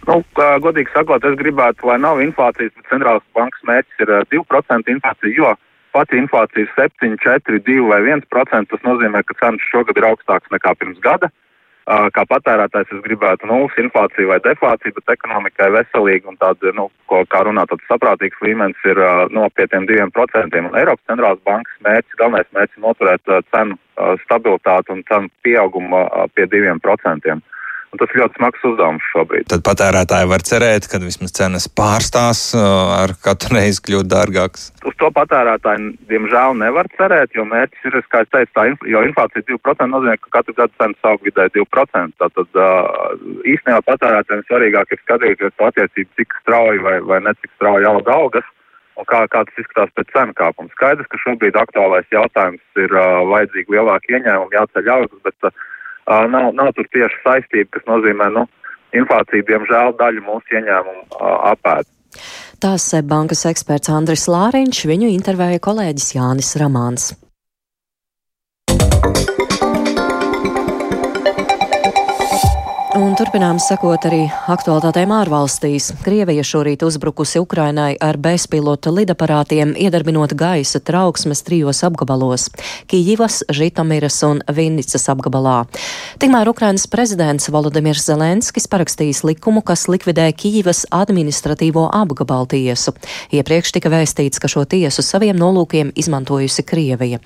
Nu, 0.06 0.22
godīgi 0.62 0.94
sakot, 0.94 1.24
es 1.26 1.38
gribētu, 1.40 1.88
lai 1.90 1.98
nav 2.00 2.22
inflācijas, 2.24 2.74
bet 2.78 2.92
centrālās 2.92 3.26
bankas 3.36 3.64
mērķis 3.68 4.06
ir 4.06 4.14
2% 4.32 4.76
eh, 4.76 4.94
inflācija, 4.96 5.34
jo 5.36 5.56
pati 5.96 6.20
inflācija 6.20 6.66
ir 6.66 6.72
7, 6.76 7.18
4, 7.24 7.64
2 7.68 7.90
vai 7.90 8.02
1%. 8.04 8.72
Tas 8.72 8.86
nozīmē, 8.88 9.24
ka 9.26 9.40
cenas 9.42 9.72
šogad 9.72 9.98
ir 10.00 10.08
augstākas 10.12 10.56
nekā 10.56 10.76
pirms 10.80 11.02
gada. 11.04 11.32
Uh, 11.32 11.45
kā 11.86 12.24
patērētājs 12.30 12.94
es 12.96 13.02
gribētu 13.06 13.46
nulles 13.46 13.76
inflāciju 13.78 14.32
vai 14.32 14.40
deflāciju, 14.42 14.96
bet 14.98 15.14
ekonomikai 15.14 15.70
veselīgi 15.76 16.32
un 16.32 16.38
tāda, 16.42 16.74
nu, 16.74 16.88
ko, 17.12 17.22
kā 17.30 17.44
runā, 17.46 17.68
tāds 17.70 17.86
saprātīgs 17.90 18.42
līmenis 18.42 18.88
ir 18.90 19.02
no 19.36 19.46
pie 19.54 19.68
tiem 19.70 19.86
diviem 19.86 20.14
procentiem. 20.16 20.72
Un 20.72 20.80
Eiropas 20.80 21.06
centrālās 21.12 21.44
bankas 21.46 21.78
mērķis, 21.86 22.18
galvenais 22.22 22.50
mērķis 22.58 22.80
ir 22.80 22.86
noturēt 22.88 23.34
cenu 23.54 23.78
stabilitāti 24.26 24.96
un 24.96 25.04
cenu 25.12 25.30
pieaugumu 25.46 26.02
pie 26.34 26.50
diviem 26.50 26.82
procentiem. 26.82 27.44
Un 27.96 28.00
tas 28.02 28.12
ir 28.12 28.20
ļoti 28.20 28.36
smags 28.36 28.64
uzdevums 28.68 29.04
šobrīd. 29.14 29.46
Tad 29.48 29.62
patērētāji 29.64 30.28
var 30.28 30.44
cerēt, 30.44 30.88
ka 30.92 31.00
vismaz 31.00 31.32
cenas 31.38 31.70
pārstās 31.72 32.42
ar 32.60 33.14
katru 33.24 33.56
reizi 33.56 33.80
kļūt 33.86 34.10
dārgākas. 34.12 34.66
Uz 34.84 34.98
to 35.00 35.08
patērētāji, 35.16 35.94
diemžēl, 36.10 36.58
nevar 36.60 36.90
cerēt, 36.98 37.32
jo 37.40 37.46
mērķis 37.48 37.88
ir, 37.88 37.96
kā 38.12 38.26
es 38.26 38.34
teicu, 38.36 38.52
tā, 38.52 38.66
inf 38.74 38.84
jo 38.92 39.04
inflācija 39.08 39.48
2% 39.48 39.88
nozīmē, 39.94 40.18
ka 40.26 40.34
katru 40.42 40.58
gadu 40.58 40.76
cenas 40.82 41.08
aug 41.08 41.24
vidēji 41.24 41.56
2%. 41.62 42.20
Tātad 42.20 42.60
īstenībā 43.54 43.80
patērētājiem 43.88 44.44
svarīgāk 44.50 44.92
ir 44.92 45.02
skatīties 45.06 45.56
to 45.56 45.70
attiecību, 45.70 46.12
cik 46.20 46.36
strauji 46.42 46.84
vai, 46.84 46.98
vai 47.14 47.22
necik 47.30 47.54
strauji 47.56 47.88
auga 47.94 48.20
algas 48.20 48.52
un 49.00 49.08
kā, 49.08 49.22
kā 49.32 49.46
tas 49.48 49.62
izskatās 49.64 49.96
pēc 49.96 50.12
cenu 50.16 50.36
kāpuma. 50.36 50.72
Skaidrs, 50.76 51.08
ka 51.12 51.22
šobrīd 51.24 51.56
aktuālais 51.60 52.12
jautājums 52.12 52.84
ir 52.84 52.92
uh, 52.92 53.24
vajadzīgi 53.32 53.76
lielāki 53.76 54.20
ieņēmumi, 54.20 54.56
jāceļ 54.60 54.92
algas, 54.98 55.24
bet 55.24 55.48
uh, 55.48 55.66
nav, 56.08 56.54
nav 56.54 56.72
tur 56.78 56.88
tieši 56.94 57.22
saistība, 57.24 57.70
kas 57.76 57.86
nozīmē, 57.90 58.30
nu, 58.38 58.46
inflācija, 58.96 59.46
diemžēl, 59.50 59.96
daļu 60.00 60.26
mūsu 60.28 60.58
ieņēmumu 60.60 61.04
apēd. 61.52 61.92
Tās 62.64 62.88
bankas 63.04 63.44
eksperts 63.50 63.92
Andris 63.92 64.30
Lāriņš, 64.32 64.86
viņu 64.88 65.12
intervēja 65.18 65.62
kolēģis 65.66 66.14
Jānis 66.16 66.56
Ramāns. 66.62 67.12
Un 68.72 69.65
turpinām 73.16 73.60
sekot 73.62 74.06
arī 74.10 74.26
aktualitātēm 74.52 75.12
ārvalstīs. 75.14 75.92
Krievija 76.04 76.44
šorīt 76.44 76.82
uzbrukusi 76.84 77.40
Ukrainai 77.40 77.94
ar 78.04 78.18
bezpilota 78.20 78.92
lidaparātiem, 78.92 79.72
iedarbinot 79.80 80.34
gaisa 80.36 80.82
trauksmes 80.84 81.44
trijos 81.48 81.84
apgabalos- 81.88 82.50
Kijivas, 82.92 83.44
Žitomiras 83.48 84.24
un 84.24 84.42
Vinnicas 84.52 85.08
apgabalā. 85.08 85.66
Tikmēr 86.20 86.50
Ukrainas 86.50 86.88
prezidents 86.88 87.48
Volodimirs 87.48 88.06
Zelenskis 88.06 88.68
parakstījis 88.68 89.24
likumu, 89.24 89.62
kas 89.62 89.88
likvidē 89.88 90.34
Kijivas 90.36 90.86
administratīvo 90.92 91.90
apgabalu 91.94 92.46
tiesu. 92.46 92.92
Iepriekš 93.32 93.72
tika 93.72 93.90
vēstīts, 93.90 94.40
ka 94.40 94.48
šo 94.48 94.66
tiesu 94.66 95.02
saviem 95.02 95.38
nolūkiem 95.38 95.94
izmantojusi 95.96 96.64
Krievija. 96.64 97.20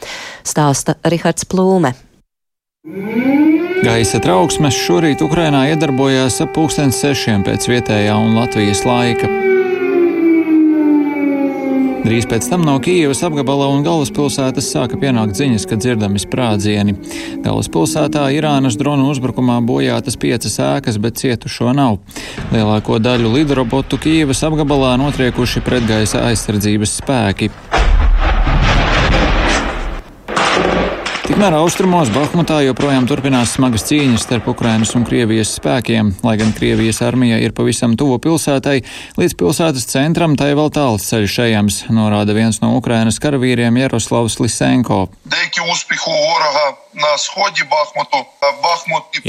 Stāsta 0.44 0.96
Rihards 1.04 1.46
Plūme. 1.46 1.94
Gaisa 3.80 4.20
trauksmes 4.20 4.76
šorīt 4.76 5.22
Ukrainā 5.24 5.62
iedarbojās 5.72 6.42
ap 6.44 6.50
pulksten 6.52 6.92
sešiem 6.92 7.46
pēc 7.48 7.64
vietējā 7.72 8.12
un 8.20 8.34
Latvijas 8.36 8.82
laika. 8.84 9.30
Drīz 12.04 12.28
pēc 12.28 12.50
tam 12.52 12.66
no 12.68 12.74
Kijavas 12.84 13.24
apgabala 13.24 13.70
un 13.72 13.86
galvaspilsētas 13.86 14.68
sāka 14.74 15.00
pienākt 15.00 15.40
ziņas, 15.40 15.68
ka 15.70 15.80
dzirdami 15.80 16.20
sprādzieni. 16.20 16.98
Galvaspilsētā 17.46 18.26
Irānas 18.36 18.76
dronu 18.80 19.08
uzbrukumā 19.14 19.62
bojātas 19.64 20.20
piecas 20.20 20.60
ēkas, 20.64 21.00
bet 21.00 21.22
cietušo 21.24 21.72
nav. 21.76 22.02
Lielāko 22.52 23.00
daļu 23.00 23.32
lidrobotu 23.38 24.00
Kijavas 24.04 24.44
apgabalā 24.48 24.98
notriekuši 25.00 25.64
pretgaisa 25.64 26.28
aizsardzības 26.28 27.00
spēki. 27.00 27.54
Tikmēr 31.40 31.56
austrumos 31.56 32.10
Bahmutā 32.12 32.58
joprojām 32.66 33.06
turpinās 33.08 33.54
smagas 33.56 33.86
cīņas 33.88 34.26
starp 34.26 34.50
Ukrainas 34.52 34.90
un 35.00 35.06
Krievijas 35.08 35.54
spēkiem. 35.56 36.10
Lai 36.28 36.34
gan 36.36 36.52
Krievijas 36.52 37.00
armija 37.08 37.38
ir 37.40 37.54
pavisam 37.56 37.94
tuvu 37.96 38.18
pilsētai, 38.26 38.82
līdz 39.16 39.38
pilsētas 39.40 39.88
centram 39.88 40.36
tai 40.36 40.50
vēl 40.60 40.68
tāls 40.76 41.08
ceļš 41.08 41.38
ejams, 41.46 41.78
norāda 41.96 42.36
viens 42.36 42.60
no 42.60 42.74
Ukrainas 42.76 43.22
karavīriem 43.24 43.80
Jaroslavs 43.80 44.36
Lisenko. 44.44 45.06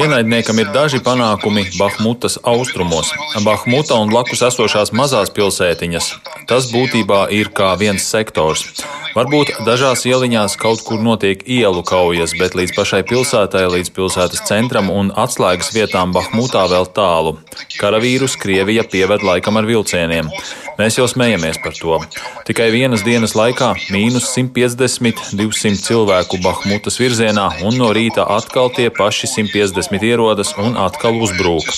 Ienaidniekam 0.01 0.59
ir 0.63 0.71
daži 0.73 1.01
panākumi 1.05 1.67
Bahmutas 1.77 2.39
austrumos, 2.41 3.11
Bahmuta 3.45 3.99
un 4.01 4.09
blakus 4.09 4.41
esošās 4.49 4.95
mazās 4.97 5.33
pilsētiņas. 5.37 6.09
Tas 6.49 6.71
būtībā 6.73 7.27
ir 7.37 7.53
kā 7.53 7.75
viens 7.81 8.07
sektors. 8.09 8.65
Varbūt 9.11 9.53
dažās 9.67 10.07
ieliņās 10.07 10.55
kaut 10.61 10.85
kur 10.87 11.03
notiek 11.03 11.43
ielu 11.51 11.83
kaujas, 11.85 12.33
bet 12.39 12.57
līdz 12.57 12.73
pašai 12.77 13.03
pilsētai, 13.11 13.65
līdz 13.75 13.93
pilsētas 13.97 14.45
centram 14.49 14.89
un 14.95 15.11
atslēgas 15.19 15.73
vietām 15.75 16.15
Bahmutā 16.17 16.65
vēl 16.71 16.89
tālu. 16.97 17.37
Karavīrus 17.77 18.39
Krievija 18.41 18.87
pieved 18.89 19.27
laikam 19.27 19.61
ar 19.61 19.69
vilcieniem. 19.69 20.31
Mēs 20.80 20.98
jau 21.00 21.06
smejamies 21.08 21.60
par 21.64 21.76
to. 21.78 22.00
Tikai 22.48 22.68
vienas 22.74 23.04
dienas 23.06 23.36
laikā 23.38 23.72
mīnus 23.94 24.28
150, 24.34 25.36
200 25.40 25.80
cilvēku 25.86 26.40
Bahmutas 26.44 27.00
virzienā, 27.00 27.48
un 27.64 27.78
no 27.80 27.92
rīta 27.96 28.26
atkal 28.36 28.72
tie 28.76 28.90
paši 28.94 29.30
150 29.32 30.04
ierodas 30.04 30.52
un 30.60 30.76
atkal 30.80 31.16
uzbrūk. 31.24 31.70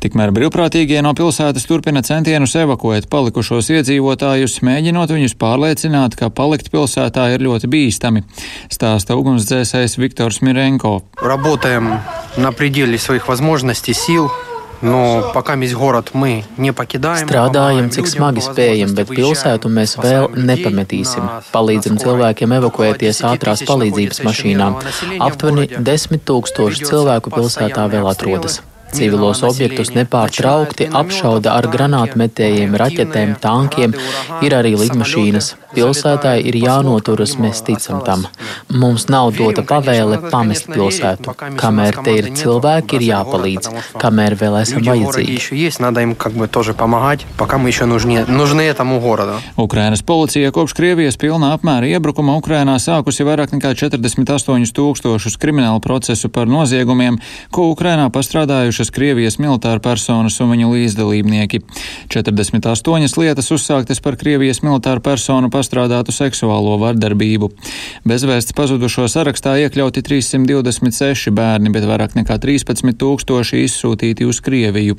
Tikmēr 0.00 0.34
brīvprātīgie 0.34 1.02
no 1.04 1.14
pilsētas 1.14 1.68
turpina 1.68 2.02
centienus 2.06 2.56
evakuēt 2.58 3.08
palikušos 3.12 3.70
iedzīvotājus, 3.76 4.58
mēģinot 4.66 5.14
viņus 5.14 5.36
pārliecināt, 5.40 6.18
ka 6.18 6.32
palikt 6.34 6.72
pilsētā 6.74 7.30
ir 7.34 7.46
ļoti 7.46 7.70
bīstami, 7.70 8.24
stāsta 8.72 9.18
ugunsdzēsējs 9.20 9.98
Viktors 10.00 10.42
Mirenko. 10.42 11.00
Работаем 11.22 12.00
на 12.36 12.52
пределе 12.52 12.98
своих 12.98 13.28
возможностей, 13.28 13.92
сил. 13.92 14.30
No, 14.85 15.01
Strādājam, 17.25 17.89
cik 17.95 18.09
smagi 18.11 18.43
spējam, 18.45 18.93
bet 18.97 19.09
pilsētu 19.09 19.71
mēs 19.73 19.95
vēl 20.01 20.29
nepametīsim. 20.51 21.25
Palīdzam 21.55 21.97
cilvēkiem 22.01 22.55
evakuēties 22.59 23.23
ātrās 23.31 23.65
palīdzības 23.67 24.23
mašīnām. 24.27 24.79
Aptuveni 25.25 25.81
10 25.91 26.23
tūkstoši 26.29 26.89
cilvēku 26.91 27.33
pilsētā 27.33 27.89
vēl 27.91 28.13
atrodas. 28.13 28.61
Civilos 28.95 29.43
objektus 29.43 29.91
nepārtraukti 29.95 30.89
apšauda 31.01 31.55
ar 31.59 31.67
granātmetējiem, 31.71 32.75
raķetēm, 32.79 33.35
tankiem, 33.43 33.95
ir 34.45 34.57
arī 34.57 34.75
lidmašīnas. 34.79 35.53
Pilsētai 35.75 36.37
ir 36.47 36.55
jānoturas, 36.55 37.33
mēs 37.41 37.59
ticam 37.67 37.99
tam. 38.07 38.23
Mums 38.71 39.09
nav 39.11 39.33
dota 39.35 39.63
pavēle 39.67 40.21
pamest 40.31 40.69
pilsētu. 40.71 41.33
Kamēr 41.59 41.99
te 42.05 42.13
ir 42.21 42.29
cilvēki, 42.39 42.99
ir 42.99 43.07
jāpalīdz, 43.09 43.71
kamēr 43.99 44.37
vēl 44.39 44.55
esam 44.61 44.85
vajadzīgi. 44.87 45.35
Ukrainas 49.65 50.01
policija 50.05 50.51
kopš 50.55 50.75
Krievijas 50.77 51.19
pilnā 51.19 51.51
apmēra 51.57 51.89
iebrukuma 51.91 52.37
Ukrainā 52.39 52.77
sākusi 52.79 53.27
vairāk 53.27 53.51
nekā 53.57 53.73
48 53.75 54.71
tūkstošus 54.75 55.35
kriminālu 55.41 55.83
procesu 55.83 56.29
par 56.29 56.47
noziegumiem, 56.51 57.19
ko 57.51 57.69
Ukrainā 57.73 58.07
pastrādājušas 58.15 58.84
sākušas 58.85 58.93
Krievijas 58.93 59.37
militāra 59.39 59.79
personas 59.79 60.39
un 60.41 60.51
viņu 60.51 60.69
līdzdalībnieki. 60.73 61.61
48 62.09 63.17
lietas 63.17 63.51
uzsāktas 63.51 64.01
par 64.01 64.15
Krievijas 64.15 64.61
militāru 64.61 65.01
personu 65.01 65.49
pastrādātu 65.49 66.11
seksuālo 66.11 66.77
vardarbību. 66.79 67.51
Bezvēsts 68.05 68.53
pazudušo 68.53 69.07
sarakstā 69.07 69.57
iekļauti 69.65 70.01
326 70.01 71.31
bērni, 71.31 71.71
bet 71.71 71.85
vairāk 71.85 72.15
nekā 72.15 72.37
13 72.37 72.95
tūkstoši 72.97 73.65
izsūtīti 73.65 74.25
uz 74.25 74.41
Krieviju. 74.41 74.97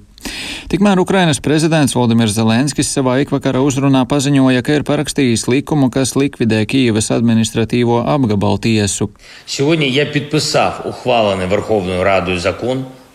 Tikmēr 0.66 0.98
Ukrainas 0.98 1.38
prezidents 1.40 1.94
Valdemirs 1.94 2.34
Zelenskis 2.34 2.90
savā 2.90 3.20
ikvakara 3.22 3.60
uzrunā 3.62 4.02
paziņoja, 4.08 4.64
ka 4.66 4.80
ir 4.80 4.86
parakstījis 4.88 5.46
likumu, 5.46 5.90
kas 5.94 6.16
likvidē 6.18 6.64
Kīivas 6.66 7.12
administratīvo 7.14 8.02
apgabalu 8.02 8.58
tiesu. 8.66 9.12
Šodien, 9.46 9.86
ja 9.94 10.08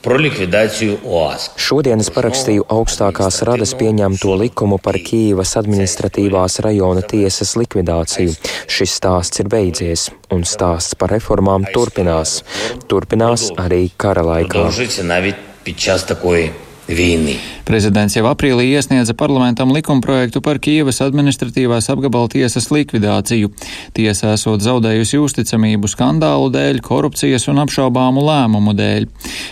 par 0.02 0.18
likvidāciju 0.22 0.98
OASK. 1.06 1.60
Šodien 1.62 2.02
es 2.02 2.10
parakstīju 2.14 2.66
augstākās 2.74 3.42
radas 3.48 3.74
pieņemto 3.80 4.34
likumu 4.42 4.80
par 4.82 4.98
Kīivas 5.02 5.54
administratīvās 5.62 6.60
rajona 6.66 7.04
tiesas 7.06 7.54
likvidāciju. 7.60 8.34
Šis 8.72 8.98
stāsts 9.02 9.44
ir 9.44 9.52
beidzies, 9.52 10.10
un 10.34 10.44
stāsts 10.48 10.98
par 10.98 11.14
reformām 11.14 11.70
turpinās. 11.76 12.42
Turpinās 12.90 13.52
arī 13.62 13.86
kara 13.98 14.26
laikā 14.26 14.68
vīni. 16.97 17.39
Prezidents 17.71 18.17
jau 18.17 18.25
aprīlī 18.27 18.65
iesniedza 18.73 19.13
parlamentam 19.15 19.69
likumprojektu 19.71 20.41
par 20.43 20.58
Kievas 20.60 20.97
administratīvās 21.06 21.86
apgabala 21.93 22.27
tiesas 22.27 22.65
likvidāciju. 22.73 23.47
Tiesa 23.95 24.34
esot 24.36 24.60
zaudējusi 24.65 25.19
uzticamību 25.21 25.88
skandālu 25.88 26.49
dēļ, 26.51 26.82
korupcijas 26.84 27.47
un 27.47 27.62
apšaubāmu 27.63 28.23
lēmumu 28.25 28.73
dēļ. 28.75 29.06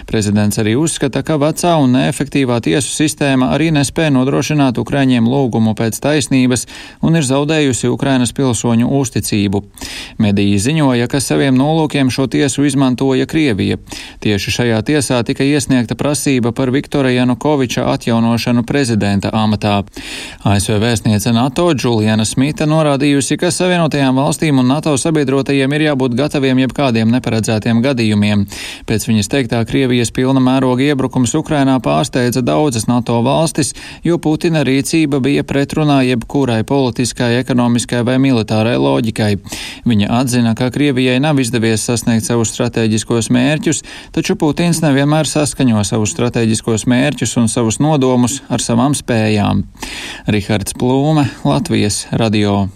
Prezidents 0.09 0.59
arī 0.59 0.73
uzskata, 0.75 1.21
ka 1.23 1.37
vecā 1.39 1.75
un 1.79 1.95
neefektīvā 1.95 2.57
tiesu 2.65 2.91
sistēma 2.91 3.53
arī 3.55 3.69
nespēja 3.77 4.11
nodrošināt 4.17 4.81
Ukraiņiem 4.83 5.29
lūgumu 5.29 5.75
pēc 5.79 6.01
taisnības 6.03 6.65
un 7.05 7.15
ir 7.15 7.23
zaudējusi 7.29 7.93
Ukrainas 7.93 8.35
pilsoņu 8.35 8.91
uzticību. 8.99 9.63
Mediji 10.19 10.59
ziņoja, 10.65 11.07
ka 11.07 11.23
saviem 11.23 11.55
nolūkiem 11.55 12.11
šo 12.11 12.27
tiesu 12.27 12.67
izmantoja 12.67 13.29
Krievija. 13.29 13.79
Tieši 14.19 14.57
šajā 14.59 14.83
tiesā 14.91 15.23
tika 15.23 15.47
iesniegta 15.47 15.95
prasība 15.95 16.51
par 16.51 16.73
Viktora 16.75 17.13
Janukoviča 17.13 17.28
atjaunošanu 17.35 18.63
prezidenta 18.63 19.29
amatā. 19.33 19.83
ASV 20.43 20.79
vēstniece 20.79 21.33
NATO 21.35 21.73
Juliana 21.83 22.25
Smita 22.25 22.65
norādījusi, 22.65 23.37
ka 23.37 23.51
Savienotajām 23.51 24.15
valstīm 24.15 24.59
un 24.59 24.67
NATO 24.71 24.95
sabiedrotajiem 24.97 25.73
ir 25.75 25.81
jābūt 25.89 26.15
gataviem 26.15 26.59
jebkādiem 26.63 27.11
neparedzētiem 27.11 27.81
gadījumiem. 27.83 28.45
Pēc 28.87 29.07
viņas 29.09 29.29
teiktā 29.29 29.59
Krievijas 29.67 30.13
pilna 30.15 30.39
mēroga 30.39 30.87
iebrukums 30.87 31.35
Ukrainā 31.35 31.75
pārsteidza 31.83 32.41
daudzas 32.41 32.87
NATO 32.87 33.19
valstis, 33.25 33.73
jo 34.03 34.17
Putina 34.17 34.63
rīcība 34.63 35.19
bija 35.19 35.43
pretrunā 35.43 36.01
jebkurai 36.07 36.63
politiskai, 36.63 37.35
ekonomiskai 37.43 38.03
vai 38.07 38.15
militārai 38.17 38.77
loģikai. 38.79 39.35
Viņa 39.89 40.09
atzina, 40.21 40.55
ka 40.55 40.71
Krievijai 40.71 41.19
nav 41.19 41.39
izdevies 41.43 41.83
sasniegt 41.83 42.25
savus 42.25 42.53
strateģiskos 42.55 43.27
mērķus, 43.35 43.83
taču 44.15 44.37
Putins 44.39 44.79
nevienmēr 44.85 45.27
saskaņo 45.27 45.83
savus 45.83 46.13
strateģiskos 46.15 46.87
mērķus 46.87 47.18
un 47.37 47.49
savus 47.51 47.81
nodomus 47.83 48.39
ar 48.47 48.63
savām 48.63 48.95
spējām. 48.95 49.65
Rihards 50.31 50.77
Plūme, 50.79 51.27
Latvijas 51.43 52.05
radio. 52.15 52.69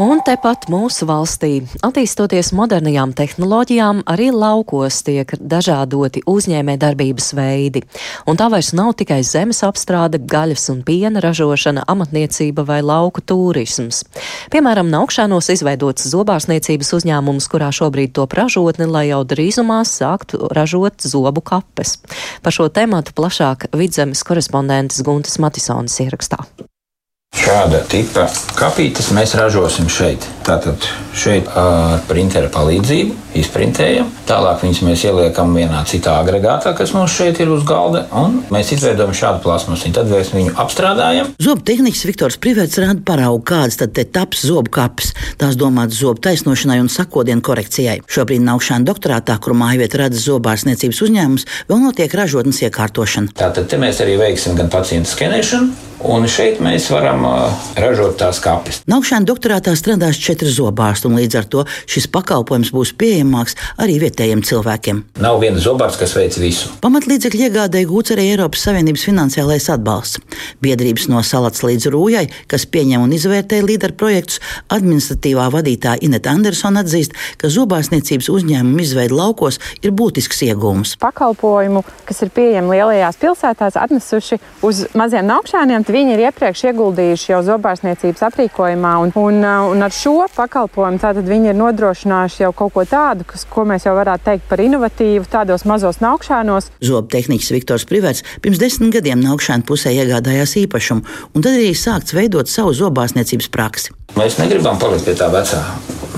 Un 0.00 0.22
tepat 0.24 0.62
mūsu 0.72 1.04
valstī, 1.04 1.58
attīstoties 1.84 2.54
modernajām 2.56 3.10
tehnoloģijām, 3.18 3.98
arī 4.08 4.30
laukos 4.32 5.02
tiek 5.04 5.34
dažādoti 5.36 6.22
uzņēmē 6.30 6.78
darbības 6.80 7.26
veidi. 7.36 7.82
Un 8.24 8.38
tā 8.40 8.46
vairs 8.48 8.70
nav 8.72 8.94
tikai 8.96 9.18
zemes 9.28 9.60
apstrāde, 9.66 10.22
gaļas 10.24 10.70
un 10.72 10.80
piena 10.88 11.20
ražošana, 11.20 11.84
amatniecība 11.84 12.64
vai 12.64 12.80
lauku 12.80 13.20
turisms. 13.20 14.00
Piemēram, 14.54 14.88
Naukšanos 14.88 15.52
izveidots 15.52 16.08
zobārsniecības 16.14 16.94
uzņēmums, 16.96 17.50
kurā 17.52 17.68
šobrīd 17.68 18.16
top 18.16 18.38
ražotni, 18.40 18.88
lai 18.88 19.10
jau 19.10 19.20
drīzumā 19.28 19.82
sāktu 19.84 20.48
ražot 20.56 21.04
zobu 21.04 21.44
kapes. 21.44 21.98
Par 22.40 22.56
šo 22.56 22.72
tēmatu 22.72 23.12
plašāk 23.20 23.68
vidzemes 23.76 24.24
korespondentes 24.24 25.04
Guntas 25.04 25.36
Matisonas 25.44 26.00
ierakstā. 26.00 26.40
Šāda 27.50 27.80
tipa 27.90 28.28
kapītes 28.54 29.08
mēs 29.16 29.32
ražosim 29.34 29.88
šeit. 29.90 30.22
Tātad 30.46 30.84
šeit 31.18 31.48
ar 31.58 32.02
printeru 32.06 32.46
palīdzību 32.54 33.16
izprintējam. 33.40 34.06
Tālāk 34.28 34.62
viņas 34.62 34.80
mēs 34.86 35.02
ieliekam 35.08 35.56
vienā 35.58 35.80
citā 35.90 36.14
agregātā, 36.20 36.70
kas 36.78 36.92
mums 36.94 37.14
šeit 37.14 37.40
ir 37.42 37.50
uz 37.50 37.64
galda, 37.66 38.04
un 38.14 38.40
mēs 38.54 38.70
izveidojam 38.76 39.16
šādu 39.18 39.42
plasmasu. 39.42 39.90
Tad 39.96 40.12
mēs 40.12 40.30
viņu 40.34 40.54
apstrādājam. 40.62 41.32
Zobu 41.42 41.66
tehnikas 41.66 42.04
Viktors 42.06 42.38
Privets 42.38 42.78
rāda 42.82 43.02
paraugu, 43.06 43.42
kādas 43.50 43.80
tad 43.82 43.96
te 43.98 44.06
taps 44.06 44.46
zobu 44.46 44.70
kapes. 44.78 45.10
Tās 45.40 45.58
domātas 45.58 45.98
zobu 46.04 46.22
taisnošanai 46.22 46.78
un 46.84 46.90
sakodienu 46.92 47.42
korekcijai. 47.46 48.00
Šobrīd 48.10 48.46
Naukšāna 48.46 48.86
doktorātā, 48.86 49.40
kur 49.42 49.58
mājvieta 49.58 50.04
rada 50.04 50.18
zobārsniecības 50.22 51.02
uzņēmums, 51.08 51.46
vēl 51.70 51.82
notiek 51.82 52.14
ražotnes 52.14 52.62
iekārtošana. 52.66 53.34
Tātad 53.38 53.70
te 53.70 53.78
mēs 53.80 54.02
arī 54.06 54.20
veiksim 54.22 54.58
gan 54.58 54.70
pacientu 54.70 55.10
skenēšanu, 55.14 55.88
Un 56.00 56.24
šeit 56.24 56.62
mēs 56.64 56.86
varam 56.88 57.26
ražot 57.76 58.14
tās 58.20 58.38
kapes. 58.40 58.78
Naukšana 58.88 59.28
doktorātā 59.28 59.74
strādās 59.76 60.16
četri 60.16 60.48
zobārsti, 60.48 61.10
un 61.10 61.18
līdz 61.20 61.36
ar 61.36 61.48
to 61.52 61.64
šis 61.90 62.06
pakalpojums 62.08 62.70
būs 62.72 62.94
pieejamāks 62.96 63.56
arī 63.76 63.98
vietējiem 64.00 64.40
cilvēkiem. 64.46 65.02
Nav 65.20 65.40
viena 65.42 65.60
zobārsta, 65.60 66.00
kas 66.04 66.14
veic 66.16 66.38
visu. 66.40 66.70
Pamatlīdzekļu 66.80 67.44
iegādēji 67.50 67.88
gūts 67.90 68.14
arī 68.14 68.30
Eiropas 68.32 68.64
Savienības 68.64 69.04
finansiālais 69.10 69.68
atbalsts. 69.74 70.22
Biedrības 70.64 71.10
no 71.12 71.20
Salats 71.26 71.60
līdz 71.66 71.90
Rūjai, 71.92 72.24
kas 72.48 72.64
pieņem 72.72 73.04
un 73.04 73.12
izvērtē 73.16 73.60
līderu 73.66 73.98
projektus, 74.00 74.40
administratīvā 74.72 75.50
vadītāja 75.52 76.00
Ineta 76.08 76.32
Andersona 76.32 76.80
atzīst, 76.80 77.12
ka 77.36 77.52
zobārstniecības 77.52 78.32
uzņēmumu 78.32 78.80
izveide 78.86 79.20
laukos 79.20 79.60
ir 79.84 79.92
būtisks 79.92 80.46
iegūms. 80.48 80.96
Pakalpojumu, 81.04 81.84
kas 82.08 82.24
ir 82.24 82.32
pieejami 82.32 82.78
lielajās 82.78 83.20
pilsētās, 83.20 83.76
atnesuši 83.76 84.40
uz 84.64 84.86
maziem 84.96 85.28
naukšāniem 85.28 85.84
Viņi 85.90 86.14
ir 86.14 86.22
iepriekš 86.28 86.62
ieguldījuši 86.70 87.32
jau 87.32 87.40
zobārstniecības 87.46 88.22
aprīkojumā, 88.28 88.92
un, 89.02 89.12
un, 89.18 89.38
uh, 89.42 89.70
un 89.72 89.82
ar 89.82 89.94
šo 89.94 90.28
pakalpojumu 90.36 91.24
viņi 91.26 91.50
ir 91.50 91.58
nodrošinājuši 91.58 92.44
jau 92.44 92.52
kaut 92.56 92.74
ko 92.76 92.84
tādu, 92.86 93.26
kas, 93.26 93.46
ko 93.50 93.64
mēs 93.66 93.88
jau 93.88 93.96
varētu 93.98 94.26
teikt 94.28 94.46
par 94.50 94.62
inovatīvu, 94.62 95.26
tādos 95.30 95.66
mazos 95.66 95.98
naukšanos. 96.04 96.70
Zobtehniķis 96.86 97.54
Viktors 97.56 97.88
Privets 97.90 98.22
pirms 98.44 98.62
desmit 98.62 98.94
gadiem 98.94 99.22
naukšana 99.24 99.66
pusē 99.66 99.94
iegādājās 99.96 100.54
īpašumu, 100.62 101.06
un 101.34 101.46
tad 101.46 101.56
arī 101.56 101.72
sākts 101.74 102.14
veidot 102.14 102.50
savu 102.50 102.76
zobārstniecības 102.76 103.50
praksi. 103.50 103.96
Mēs 104.18 104.38
negribam 104.38 104.78
palikt 104.78 105.10
pie 105.10 105.18
tā 105.18 105.30
vecā 105.32 105.64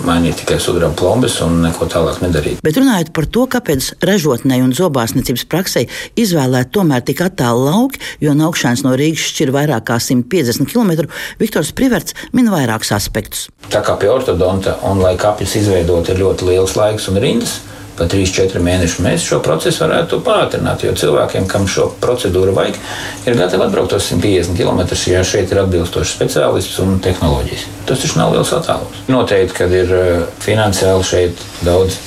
mainīt 0.07 0.41
tikai 0.43 0.59
sudraba 0.63 0.95
plombas 0.99 1.39
un 1.45 1.61
neko 1.65 1.89
tālāk 1.91 2.21
nedarīt. 2.25 2.63
Bet 2.65 2.79
runājot 2.81 3.13
par 3.17 3.29
to, 3.35 3.47
kāpēc 3.55 3.93
ražotnei 4.05 4.61
un 4.65 4.75
zobārstniecības 4.77 5.47
praksē 5.53 5.85
izvēlēt 6.21 6.73
tomēr 6.75 7.05
tik 7.07 7.25
attālu 7.25 7.67
lauki, 7.69 8.03
jo 8.25 8.35
no 8.37 8.51
augšanas 8.51 8.85
no 8.87 8.95
Rīgas 8.99 9.29
šķir 9.33 9.53
vairāk 9.55 9.89
kā 9.91 9.99
150 10.03 10.71
km, 10.71 11.09
Viktors 11.43 11.75
Priverts 11.77 12.17
min 12.33 12.51
vairākus 12.53 12.93
aspektus. 12.97 13.49
Tā 13.73 13.83
kā 13.85 13.97
pie 14.01 14.11
ortodonta 14.13 14.79
un 14.89 15.03
lai 15.03 15.15
kapjas 15.21 15.57
izveidot 15.63 16.11
ir 16.13 16.23
ļoti 16.23 16.51
liels 16.51 16.77
laiks 16.79 17.09
un 17.13 17.21
rindas, 17.23 17.61
pa 17.99 18.07
3-4 18.09 18.63
mēnešus 18.65 19.03
mēs 19.05 19.27
šo 19.27 19.41
procesu 19.45 19.85
varētu 19.85 20.21
pātrināt. 20.25 20.85
Jo 20.87 20.95
cilvēkiem, 20.99 21.47
kam 21.51 21.69
šo 21.71 21.91
procedūru 22.03 22.55
vajag, 22.57 22.79
ir 23.27 23.39
gatavi 23.39 23.67
atbraukt 23.67 23.93
tos 23.95 24.09
150 24.11 24.57
km, 24.59 24.83
ja 25.11 25.23
šeit 25.27 25.53
ir 25.53 25.63
atbilstošs 25.63 26.17
speciālists 26.17 26.81
un 26.85 26.99
tehnoloģijas. 27.05 27.67
Tas 27.89 28.03
taču 28.05 28.21
nav 28.21 28.35
liels 28.35 28.53
attālums. 28.57 29.05
Noteikti, 29.13 29.57
ka 29.59 29.71
ir 29.71 29.97
eh, 29.99 30.13
finansiāli 30.45 31.07
šeit 31.07 31.47
daudz 31.67 31.99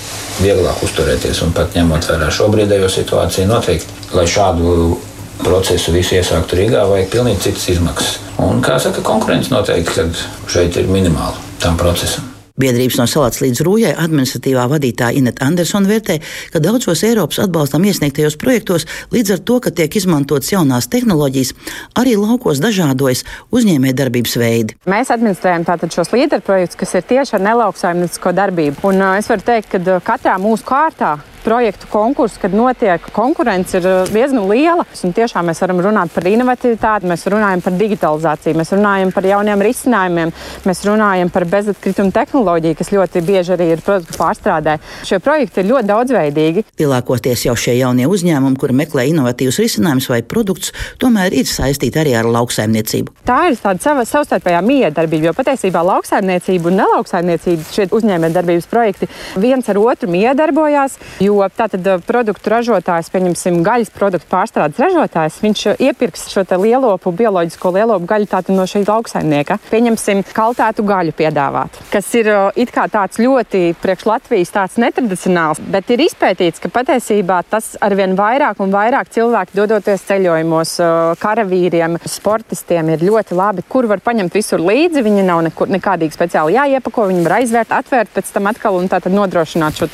vieglāk 0.41 0.83
uzturēties 0.83 1.41
un 1.45 1.55
pat 1.55 1.75
ņemot 1.77 2.09
vērā 2.09 2.29
šobrīdējo 2.33 2.91
situāciju, 2.91 3.47
noteikti, 3.51 3.99
lai 4.17 4.27
šādu 4.27 4.97
procesu 5.43 5.93
visu 5.95 6.17
iesāktu 6.19 6.59
Rīgā, 6.59 6.85
vajag 6.89 7.11
pilnīgi 7.13 7.49
citas 7.49 7.67
izmaksas. 7.75 8.19
Un, 8.43 8.61
kā 8.63 8.79
saka, 8.81 9.03
konkurence 9.05 9.53
noteikti, 9.53 10.09
šeit 10.51 10.79
ir 10.79 10.91
minimāla 10.91 11.35
tam 11.63 11.79
procesam. 11.79 12.34
Biedrības 12.55 12.95
no 13.01 13.05
Salāts 13.09 13.41
līdz 13.43 13.59
Rūjai 13.67 13.89
administratīvā 13.99 14.63
vadītāja 14.71 15.19
Ineta 15.19 15.43
Andersona 15.49 15.89
vērtē, 15.91 16.21
ka 16.53 16.61
daudzos 16.63 17.03
Eiropas 17.03 17.41
atbalstam 17.43 17.83
iesniegtajos 17.83 18.37
projektos 18.39 18.87
līdz 19.11 19.35
ar 19.35 19.43
to, 19.49 19.59
ka 19.65 19.73
tiek 19.75 19.97
izmantotas 19.99 20.53
jaunās 20.53 20.87
tehnoloģijas, 20.87 21.51
arī 21.99 22.15
laukos 22.15 22.63
dažādojas 22.63 23.25
uzņēmējdarbības 23.51 24.39
veidi. 24.39 24.79
Mēs 24.87 25.11
administrējam 25.11 25.67
tātad 25.67 25.91
šos 25.99 26.15
līderu 26.15 26.47
projektus, 26.47 26.79
kas 26.79 26.95
ir 26.95 27.07
tieši 27.11 27.35
ar 27.35 27.47
nelauksaimniecisko 27.51 28.35
darbību. 28.39 28.85
Un 28.87 29.03
uh, 29.03 29.17
es 29.19 29.27
varu 29.27 29.43
teikt, 29.51 29.73
ka 29.75 29.83
uh, 29.83 30.03
katrā 30.13 30.39
mūsu 30.39 30.63
kārtā 30.71 31.17
projektu 31.45 31.88
konkursu, 31.91 32.39
kad 32.41 32.53
notiek 32.58 33.03
konkurence, 33.13 33.77
ir 33.77 33.86
uh, 33.86 34.10
diezgan 34.10 34.47
liela. 34.49 34.86
Un 35.05 35.13
tiešām 35.13 35.45
mēs 35.49 35.62
varam 35.62 35.81
runāt 35.86 36.13
par 36.13 36.25
inovatīvitāti, 36.25 37.10
mēs 37.10 37.25
runājam 37.29 37.62
par 37.62 37.75
digitalizāciju, 37.77 38.58
mēs 38.58 38.73
runājam 38.73 39.12
par 39.13 39.27
jauniem 39.29 39.62
risinājumiem, 39.67 40.34
mēs 40.65 40.81
runājam 40.88 41.29
par 41.34 41.45
bezatkritumu 41.51 42.13
tehnoloģiju, 42.15 42.77
kas 42.79 42.89
ļoti 42.95 43.21
bieži 43.25 43.53
arī 43.55 43.69
ir 43.75 43.84
produktu 43.86 44.17
pārstrādē. 44.17 44.77
Šie 45.05 45.19
projekti 45.21 45.62
ir 45.62 45.69
ļoti 45.69 45.89
daudzveidīgi. 45.91 46.65
Lielākoties 46.81 47.45
jau 47.45 47.55
šie 47.60 47.77
jaunie 47.77 48.08
uzņēmumi, 48.10 48.58
kuri 48.62 48.77
meklē 48.81 49.05
inovatīvus 49.12 49.62
risinājumus 49.62 50.10
vai 50.10 50.21
produktus, 50.25 50.73
tomēr 51.01 51.36
ir 51.38 51.49
saistīti 51.49 52.01
arī 52.01 52.15
ar 52.17 52.29
lauksaimniecību. 52.34 53.19
Tā 53.29 53.39
ir 53.51 53.60
tāda 53.62 53.84
sava 53.84 54.08
savstarpējā 54.10 54.63
miedarbība, 54.65 55.29
jo 55.29 55.36
patiesībā 55.38 55.86
lauksaimniecība 55.86 56.71
un 56.71 56.79
nelauksaimniecība 56.81 57.69
šie 57.75 57.88
uzņēmējdarbības 57.93 58.69
projekti 58.71 59.12
viens 59.38 59.69
ar 59.69 59.81
otru 59.81 60.10
miedarbojās. 60.15 60.97
Jo 61.21 61.34
Jo 61.35 61.49
tātad 61.51 61.83
produktu 62.07 62.51
ražotājs, 62.53 63.09
pieņemsim, 63.11 63.59
gaļas 63.65 63.89
produktu 63.91 64.29
pārstrādes 64.31 64.79
ražotājs, 64.79 65.41
viņš 65.43 65.63
iepirks 65.83 66.29
šo 66.31 66.45
lielopu, 66.61 67.11
bioloģisko 67.11 67.71
lielopu 67.75 68.07
gaļu 68.07 68.55
no 68.55 68.63
šī 68.69 68.85
lauksaimnieka. 68.87 69.57
Pieņemsim, 69.67 70.23
kaltētu 70.35 70.85
gaļu 70.87 71.11
piedāvāt, 71.17 71.75
kas 71.91 72.07
ir 72.15 72.29
it 72.55 72.71
kā 72.71 72.85
tāds 72.91 73.19
ļoti 73.19 73.75
priekš 73.81 74.05
Latvijas 74.07 74.53
tāds 74.55 74.77
netradicionāls, 74.79 75.59
bet 75.59 75.91
ir 75.91 76.05
izpētīts, 76.05 76.61
ka 76.63 76.71
patiesībā 76.71 77.41
tas 77.49 77.73
arvien 77.83 78.15
vairāk 78.15 78.61
un 78.63 78.71
vairāk 78.71 79.11
cilvēki 79.15 79.59
dodoties 79.59 80.07
ceļojumos, 80.07 80.75
karavīriem, 81.19 81.99
sportistiem 82.07 82.93
ir 82.95 83.03
ļoti 83.09 83.35
labi, 83.35 83.65
kur 83.67 83.89
var 83.91 84.03
paņemt 84.05 84.35
visur 84.35 84.63
līdzi. 84.63 85.03
Viņi 85.05 85.27
nav 85.27 85.43
nekur, 85.49 85.71
nekādīgi 85.73 86.15
speciāli 86.15 86.55
jāiepako, 86.55 87.09
viņi 87.11 87.27
var 87.27 87.37
aizvērt, 87.41 87.75
atvērt 87.75 88.15
pēc 88.15 88.31
tam 88.37 88.51
atkal 88.53 88.79
un 88.79 88.87
tā 88.91 89.01
tad 89.03 89.15
nodrošināt 89.15 89.81
šo 89.81 89.89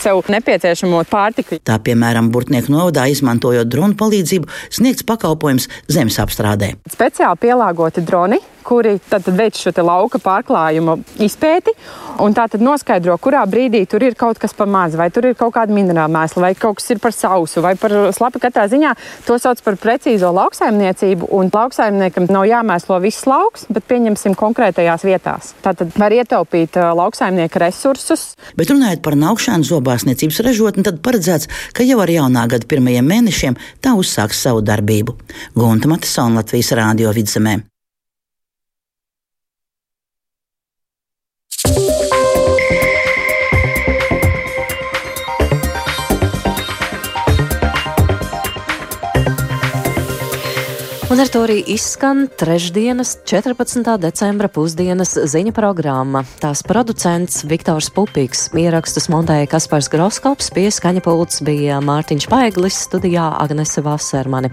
sev 0.00 0.24
nepieciešamo 0.30 0.79
nepieciešamo 0.80 1.04
pārtiku. 1.10 1.58
Tā 1.62 1.78
piemēram, 1.82 2.30
Burtnieku 2.32 2.72
novadā 2.72 3.08
izmantojot 3.10 3.68
dronu 3.68 3.96
palīdzību, 3.96 4.48
sniegts 4.70 5.04
pakalpojums 5.04 5.68
zemes 5.88 6.18
apstrādē. 6.18 6.76
Speciāli 6.90 7.40
pielāgoti 7.40 8.04
droni 8.04 8.40
kuri 8.70 8.96
veic 9.34 9.58
šo 9.58 9.72
lauka 9.82 10.20
pārklājumu 10.22 11.00
izpēti 11.22 11.74
un 12.22 12.34
tā 12.36 12.46
noskaidro, 12.60 13.16
kurā 13.22 13.42
brīdī 13.50 13.82
tur 13.90 14.04
ir 14.06 14.16
kaut 14.18 14.38
kas 14.38 14.54
par 14.56 14.68
maz, 14.70 14.94
vai 14.98 15.08
tur 15.10 15.30
ir 15.30 15.36
kaut 15.38 15.54
kāda 15.56 15.74
minerāla 15.74 16.10
mēsla, 16.12 16.44
vai 16.44 16.52
kaut 16.58 16.78
kas 16.78 16.90
ir 16.94 17.00
par 17.02 17.14
sausu, 17.16 17.62
vai 17.64 17.74
par 17.80 17.94
slapu. 18.14 18.40
Katrā 18.40 18.66
ziņā 18.70 18.94
to 19.26 19.36
sauc 19.42 19.60
par 19.64 19.76
precīzo 19.80 20.30
lauksaimniecību, 20.32 21.28
un 21.36 21.50
lauksaimniekam 21.52 22.28
nav 22.32 22.46
jāmēslo 22.48 23.00
viss 23.02 23.26
lauks, 23.28 23.66
bet 23.72 23.86
pieņemsim 23.90 24.36
konkrētajās 24.38 25.04
vietās. 25.08 25.52
Tā 25.64 25.74
tad 25.76 25.92
var 26.00 26.14
ietaupīt 26.14 26.78
lauksaimnieka 26.78 27.64
resursus. 27.66 28.30
Bet 28.56 28.72
runājot 28.72 29.02
par 29.04 29.18
naukšanu 29.20 29.66
zobārsniecības 29.68 30.40
ražotni, 30.46 30.86
tad 30.86 31.02
paredzēts, 31.04 31.50
ka 31.76 31.86
jau 31.86 32.00
ar 32.04 32.12
jaunā 32.12 32.46
gada 32.50 32.70
pirmajiem 32.70 33.10
mēnešiem 33.12 33.58
tā 33.84 33.96
uzsāks 33.98 34.40
savu 34.46 34.64
darbību. 34.64 35.18
Gunta 35.58 35.90
Matisona 35.90 36.40
Latvijas 36.40 36.72
Rādio 36.78 37.12
vidzemē. 37.16 37.69
Un 51.20 51.26
ar 51.26 51.28
to 51.28 51.40
arī 51.44 51.58
izskan 51.68 52.22
trešdienas, 52.40 53.10
14. 53.28 53.82
decembra 54.00 54.48
pusdienas 54.48 55.10
ziņu 55.28 55.52
programma. 55.52 56.22
Tās 56.40 56.62
producents 56.64 57.42
Viktors 57.44 57.90
Pupīks, 57.92 58.46
ierakstus 58.56 59.10
montēja 59.12 59.50
Kaspars 59.52 59.90
Groskops, 59.92 60.48
pie 60.56 60.70
skaņa 60.72 61.02
pults 61.04 61.42
bija 61.44 61.82
Mārtiņš 61.84 62.24
Paeglis, 62.32 62.78
studijā 62.86 63.26
Agnese 63.36 63.84
Vasermani. 63.84 64.48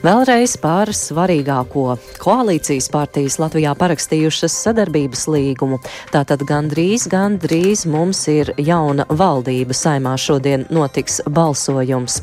Vēlreiz 0.00 0.56
par 0.62 0.94
svarīgāko 0.96 1.98
koalīcijas 2.24 2.88
partijas 2.88 3.36
Latvijā 3.44 3.76
parakstījušas 3.76 4.56
sadarbības 4.64 5.28
līgumu. 5.28 5.82
Tātad 6.16 6.48
gandrīz, 6.48 7.04
gandrīz 7.12 7.84
mums 7.84 8.24
ir 8.32 8.54
jauna 8.56 9.04
valdība 9.12 9.76
saimā 9.76 10.16
šodien 10.16 10.64
notiks 10.72 11.20
balsojums. 11.28 12.22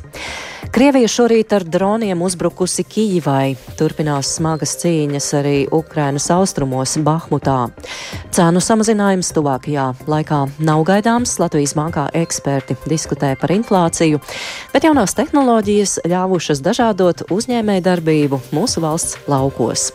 Krievija 0.75 1.07
šorīt 1.07 1.53
ar 1.55 1.63
droniem 1.63 2.19
uzbrukusi 2.25 2.83
Kijivai. 2.83 3.53
Turpinās 3.79 4.33
smagas 4.35 4.73
cīņas 4.81 5.27
arī 5.39 5.53
Ukrainas 5.71 6.25
austrumos, 6.35 6.97
Bahmutā. 6.99 7.69
Cēnu 8.35 8.59
samazinājums 8.59 9.31
tuvākajā 9.37 9.85
laikā 10.11 10.41
nav 10.67 10.83
gaidāms. 10.89 11.37
Latvijas 11.39 11.77
bankā 11.79 12.09
eksperti 12.19 12.75
diskutē 12.91 13.37
par 13.39 13.55
inflāciju, 13.55 14.19
bet 14.75 14.83
jaunās 14.83 15.15
tehnoloģijas 15.15 16.01
ļāvušas 16.11 16.59
dažādot 16.67 17.23
uzņēmējdarbību 17.31 18.41
mūsu 18.51 18.83
valsts 18.83 19.15
laukos. 19.31 19.93